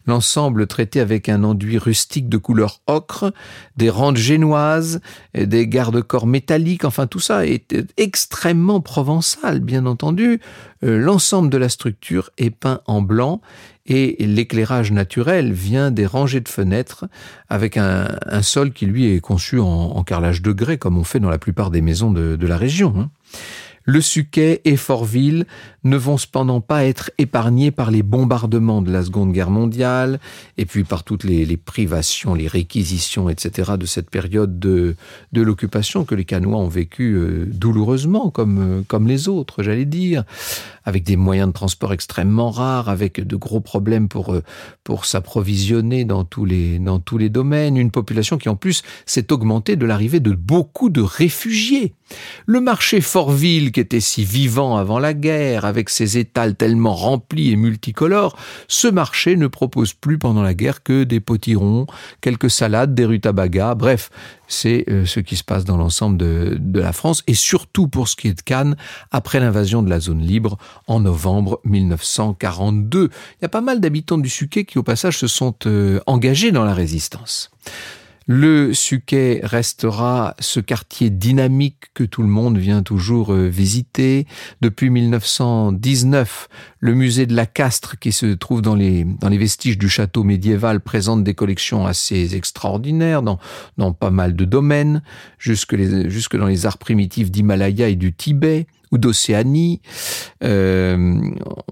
L'ensemble 0.05 0.67
traité 0.67 0.99
avec 0.99 1.29
un 1.29 1.43
enduit 1.43 1.79
rustique 1.79 2.29
de 2.29 2.37
couleur 2.37 2.81
ocre, 2.85 3.33
des 3.75 3.89
rentes 3.89 4.17
génoises, 4.17 5.01
des 5.33 5.67
garde-corps 5.67 6.27
métalliques. 6.27 6.85
Enfin, 6.85 7.07
tout 7.07 7.19
ça 7.19 7.47
est 7.47 7.75
extrêmement 7.97 8.81
provençal, 8.81 9.61
bien 9.61 9.87
entendu. 9.87 10.39
Euh, 10.83 10.97
l'ensemble 10.99 11.49
de 11.49 11.57
la 11.57 11.67
structure 11.67 12.29
est 12.37 12.51
peint 12.51 12.81
en 12.85 13.01
blanc 13.01 13.41
et 13.87 14.15
l'éclairage 14.19 14.91
naturel 14.91 15.51
vient 15.51 15.89
des 15.89 16.05
rangées 16.05 16.39
de 16.39 16.47
fenêtres 16.47 17.05
avec 17.49 17.75
un, 17.77 18.07
sol 18.43 18.71
qui 18.71 18.85
lui 18.85 19.11
est 19.11 19.19
conçu 19.19 19.59
en, 19.59 20.03
carrelage 20.03 20.43
de 20.43 20.51
grès 20.51 20.77
comme 20.77 20.97
on 20.97 21.03
fait 21.03 21.19
dans 21.19 21.31
la 21.31 21.39
plupart 21.39 21.71
des 21.71 21.81
maisons 21.81 22.11
de, 22.11 22.35
de 22.35 22.47
la 22.47 22.57
région. 22.57 22.93
Hein. 22.95 23.09
Le 23.89 24.02
Suquet 24.02 24.62
et 24.65 24.78
Fortville 24.78 25.47
ne 25.83 25.97
vont 25.97 26.17
cependant 26.17 26.61
pas 26.61 26.85
être 26.85 27.11
épargnés 27.17 27.71
par 27.71 27.91
les 27.91 28.03
bombardements 28.03 28.81
de 28.81 28.91
la 28.91 29.03
Seconde 29.03 29.31
Guerre 29.31 29.49
mondiale 29.49 30.19
et 30.57 30.65
puis 30.65 30.83
par 30.83 31.03
toutes 31.03 31.23
les, 31.23 31.57
privations, 31.57 32.33
les 32.33 32.47
réquisitions, 32.47 33.29
etc. 33.29 33.73
de 33.79 33.85
cette 33.85 34.09
période 34.09 34.59
de, 34.59 34.95
l'occupation 35.33 36.05
que 36.05 36.15
les 36.15 36.25
Canois 36.25 36.57
ont 36.57 36.67
vécu 36.67 37.13
euh, 37.13 37.45
douloureusement 37.47 38.29
comme, 38.29 38.59
euh, 38.59 38.81
comme 38.87 39.07
les 39.07 39.27
autres, 39.27 39.63
j'allais 39.63 39.85
dire, 39.85 40.23
avec 40.85 41.03
des 41.03 41.15
moyens 41.15 41.49
de 41.49 41.53
transport 41.53 41.93
extrêmement 41.93 42.51
rares, 42.51 42.89
avec 42.89 43.25
de 43.25 43.35
gros 43.35 43.61
problèmes 43.61 44.09
pour, 44.09 44.33
euh, 44.33 44.43
pour 44.83 45.05
s'approvisionner 45.05 46.05
dans, 46.05 46.23
tous 46.23 46.45
les, 46.45 46.79
dans 46.79 46.99
tous 46.99 47.17
les 47.17 47.29
domaines, 47.29 47.77
une 47.77 47.91
population 47.91 48.37
qui 48.37 48.49
en 48.49 48.55
plus 48.55 48.83
s'est 49.05 49.31
augmentée 49.31 49.75
de 49.75 49.85
l'arrivée 49.85 50.19
de 50.19 50.31
beaucoup 50.31 50.89
de 50.89 51.01
réfugiés. 51.01 51.93
Le 52.45 52.59
marché 52.59 53.01
Fortville, 53.01 53.71
était 53.79 53.99
si 53.99 54.23
vivant 54.23 54.77
avant 54.77 54.99
la 54.99 55.13
guerre, 55.13 55.65
avec 55.69 55.89
ses 55.89 56.17
étals 56.17 56.55
tellement 56.55 56.93
remplis 56.93 57.51
et 57.51 57.55
multicolores, 57.55 58.38
ce 58.67 58.88
marché 58.88 59.38
ne 59.38 59.47
propose 59.47 59.93
plus 59.93 60.17
pendant 60.17 60.41
la 60.41 60.53
guerre 60.53 60.84
que 60.84 61.03
des 61.03 61.19
potirons, 61.19 61.88
quelques 62.21 62.49
salades, 62.49 62.93
des 62.93 63.05
rutabagas, 63.05 63.75
bref, 63.75 64.10
c'est 64.47 64.84
euh, 64.89 65.05
ce 65.05 65.19
qui 65.19 65.36
se 65.36 65.43
passe 65.43 65.63
dans 65.63 65.77
l'ensemble 65.77 66.17
de, 66.17 66.58
de, 66.60 66.79
la 66.79 66.91
France, 66.91 67.23
et 67.27 67.36
surtout 67.36 67.88
pour 67.88 68.08
ce 68.08 68.15
qui 68.15 68.27
est 68.27 68.34
de 68.34 68.41
Cannes, 68.41 68.75
après 69.12 69.39
l'invasion 69.39 69.82
de 69.82 69.89
la 69.89 69.99
zone 69.99 70.21
libre 70.21 70.58
en 70.88 70.99
novembre 70.99 71.62
1942. 71.63 73.03
Il 73.03 73.41
y 73.43 73.45
a 73.45 73.49
pas 73.49 73.62
mal 73.62 73.79
d'habitants 73.79 74.17
du 74.17 74.29
Suquet 74.29 74.65
qui, 74.65 74.77
au 74.77 74.84
passage, 74.84 75.17
se 75.17 75.27
sont 75.27 75.55
euh, 75.65 75.99
engagés 76.08 76.51
dans 76.51 76.65
la 76.65 76.73
résistance. 76.73 77.51
Le 78.31 78.75
Suquet 78.75 79.41
restera 79.41 80.35
ce 80.39 80.59
quartier 80.59 81.09
dynamique 81.09 81.85
que 81.95 82.03
tout 82.03 82.21
le 82.21 82.27
monde 82.27 82.59
vient 82.59 82.83
toujours 82.83 83.33
euh, 83.33 83.47
visiter. 83.47 84.27
Depuis 84.61 84.91
1919, 84.91 86.47
le 86.79 86.93
musée 86.93 87.25
de 87.25 87.35
la 87.35 87.47
Castre, 87.47 87.97
qui 87.97 88.11
se 88.11 88.27
trouve 88.27 88.61
dans 88.61 88.75
les, 88.75 89.03
vestiges 89.23 89.79
du 89.79 89.89
château 89.89 90.23
médiéval, 90.23 90.79
présente 90.79 91.23
des 91.23 91.33
collections 91.33 91.87
assez 91.87 92.35
extraordinaires 92.35 93.23
dans, 93.23 93.39
pas 93.93 94.11
mal 94.11 94.35
de 94.35 94.45
domaines, 94.45 95.01
jusque, 95.39 95.75
jusque 95.75 96.37
dans 96.37 96.45
les 96.45 96.67
arts 96.67 96.77
primitifs 96.77 97.31
d'Himalaya 97.31 97.87
et 97.87 97.95
du 97.95 98.13
Tibet 98.13 98.67
ou 98.91 98.97
d'Océanie. 98.97 99.82
Euh, 100.43 101.19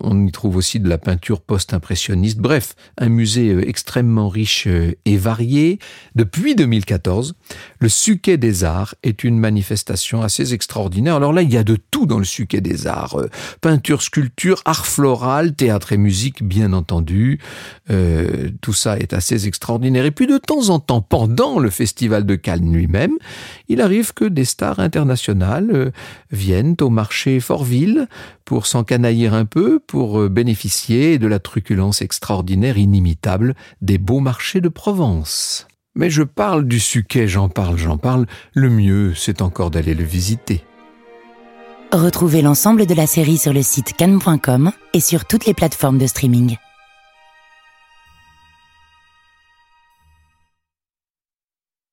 on 0.01 0.25
y 0.25 0.31
trouve 0.31 0.57
aussi 0.57 0.79
de 0.79 0.89
la 0.89 0.97
peinture 0.97 1.41
post-impressionniste. 1.41 2.39
Bref, 2.39 2.75
un 2.97 3.09
musée 3.09 3.53
euh, 3.53 3.67
extrêmement 3.67 4.29
riche 4.29 4.67
euh, 4.67 4.93
et 5.05 5.17
varié. 5.17 5.79
Depuis 6.15 6.55
2014, 6.55 7.35
le 7.79 7.89
Suquet 7.89 8.37
des 8.37 8.63
Arts 8.63 8.95
est 9.03 9.23
une 9.23 9.39
manifestation 9.39 10.21
assez 10.21 10.53
extraordinaire. 10.53 11.15
Alors 11.15 11.33
là, 11.33 11.41
il 11.41 11.51
y 11.51 11.57
a 11.57 11.63
de 11.63 11.77
tout 11.91 12.05
dans 12.05 12.19
le 12.19 12.25
Suquet 12.25 12.61
des 12.61 12.87
Arts. 12.87 13.17
Peinture, 13.61 14.01
sculpture, 14.01 14.61
art 14.65 14.85
floral, 14.85 15.53
théâtre 15.53 15.93
et 15.93 15.97
musique, 15.97 16.43
bien 16.43 16.73
entendu. 16.73 17.39
Tout 18.61 18.73
ça 18.73 18.97
est 18.97 19.13
assez 19.13 19.47
extraordinaire. 19.47 20.05
Et 20.05 20.11
puis 20.11 20.27
de 20.27 20.37
temps 20.37 20.69
en 20.69 20.79
temps, 20.79 21.01
pendant 21.01 21.59
le 21.59 21.69
Festival 21.69 22.25
de 22.25 22.35
Cannes 22.35 22.71
lui-même, 22.71 23.13
il 23.69 23.81
arrive 23.81 24.13
que 24.13 24.25
des 24.25 24.45
stars 24.45 24.79
internationales 24.79 25.91
viennent 26.31 26.75
au 26.81 26.89
marché 26.89 27.06
Fortville 27.39 28.07
pour 28.45 28.65
s'encanailler 28.65 29.27
un 29.27 29.45
peu, 29.45 29.79
pour 29.79 30.19
euh, 30.19 30.29
bénéficier 30.29 31.19
de 31.19 31.27
la 31.27 31.39
truculence 31.39 32.01
extraordinaire, 32.01 32.77
inimitable 32.77 33.55
des 33.81 33.97
beaux 33.97 34.19
marchés 34.19 34.61
de 34.61 34.69
Provence. 34.69 35.67
Mais 35.95 36.09
je 36.09 36.23
parle 36.23 36.67
du 36.67 36.79
suquet, 36.79 37.27
j'en 37.27 37.49
parle, 37.49 37.77
j'en 37.77 37.97
parle, 37.97 38.27
le 38.53 38.69
mieux 38.69 39.13
c'est 39.15 39.41
encore 39.41 39.71
d'aller 39.71 39.95
le 39.95 40.03
visiter. 40.03 40.63
Retrouvez 41.91 42.41
l'ensemble 42.41 42.85
de 42.85 42.93
la 42.93 43.07
série 43.07 43.37
sur 43.37 43.53
le 43.53 43.61
site 43.61 43.93
cannes.com 43.93 44.71
et 44.93 44.99
sur 44.99 45.25
toutes 45.25 45.45
les 45.45 45.53
plateformes 45.53 45.97
de 45.97 46.05
streaming. 46.05 46.57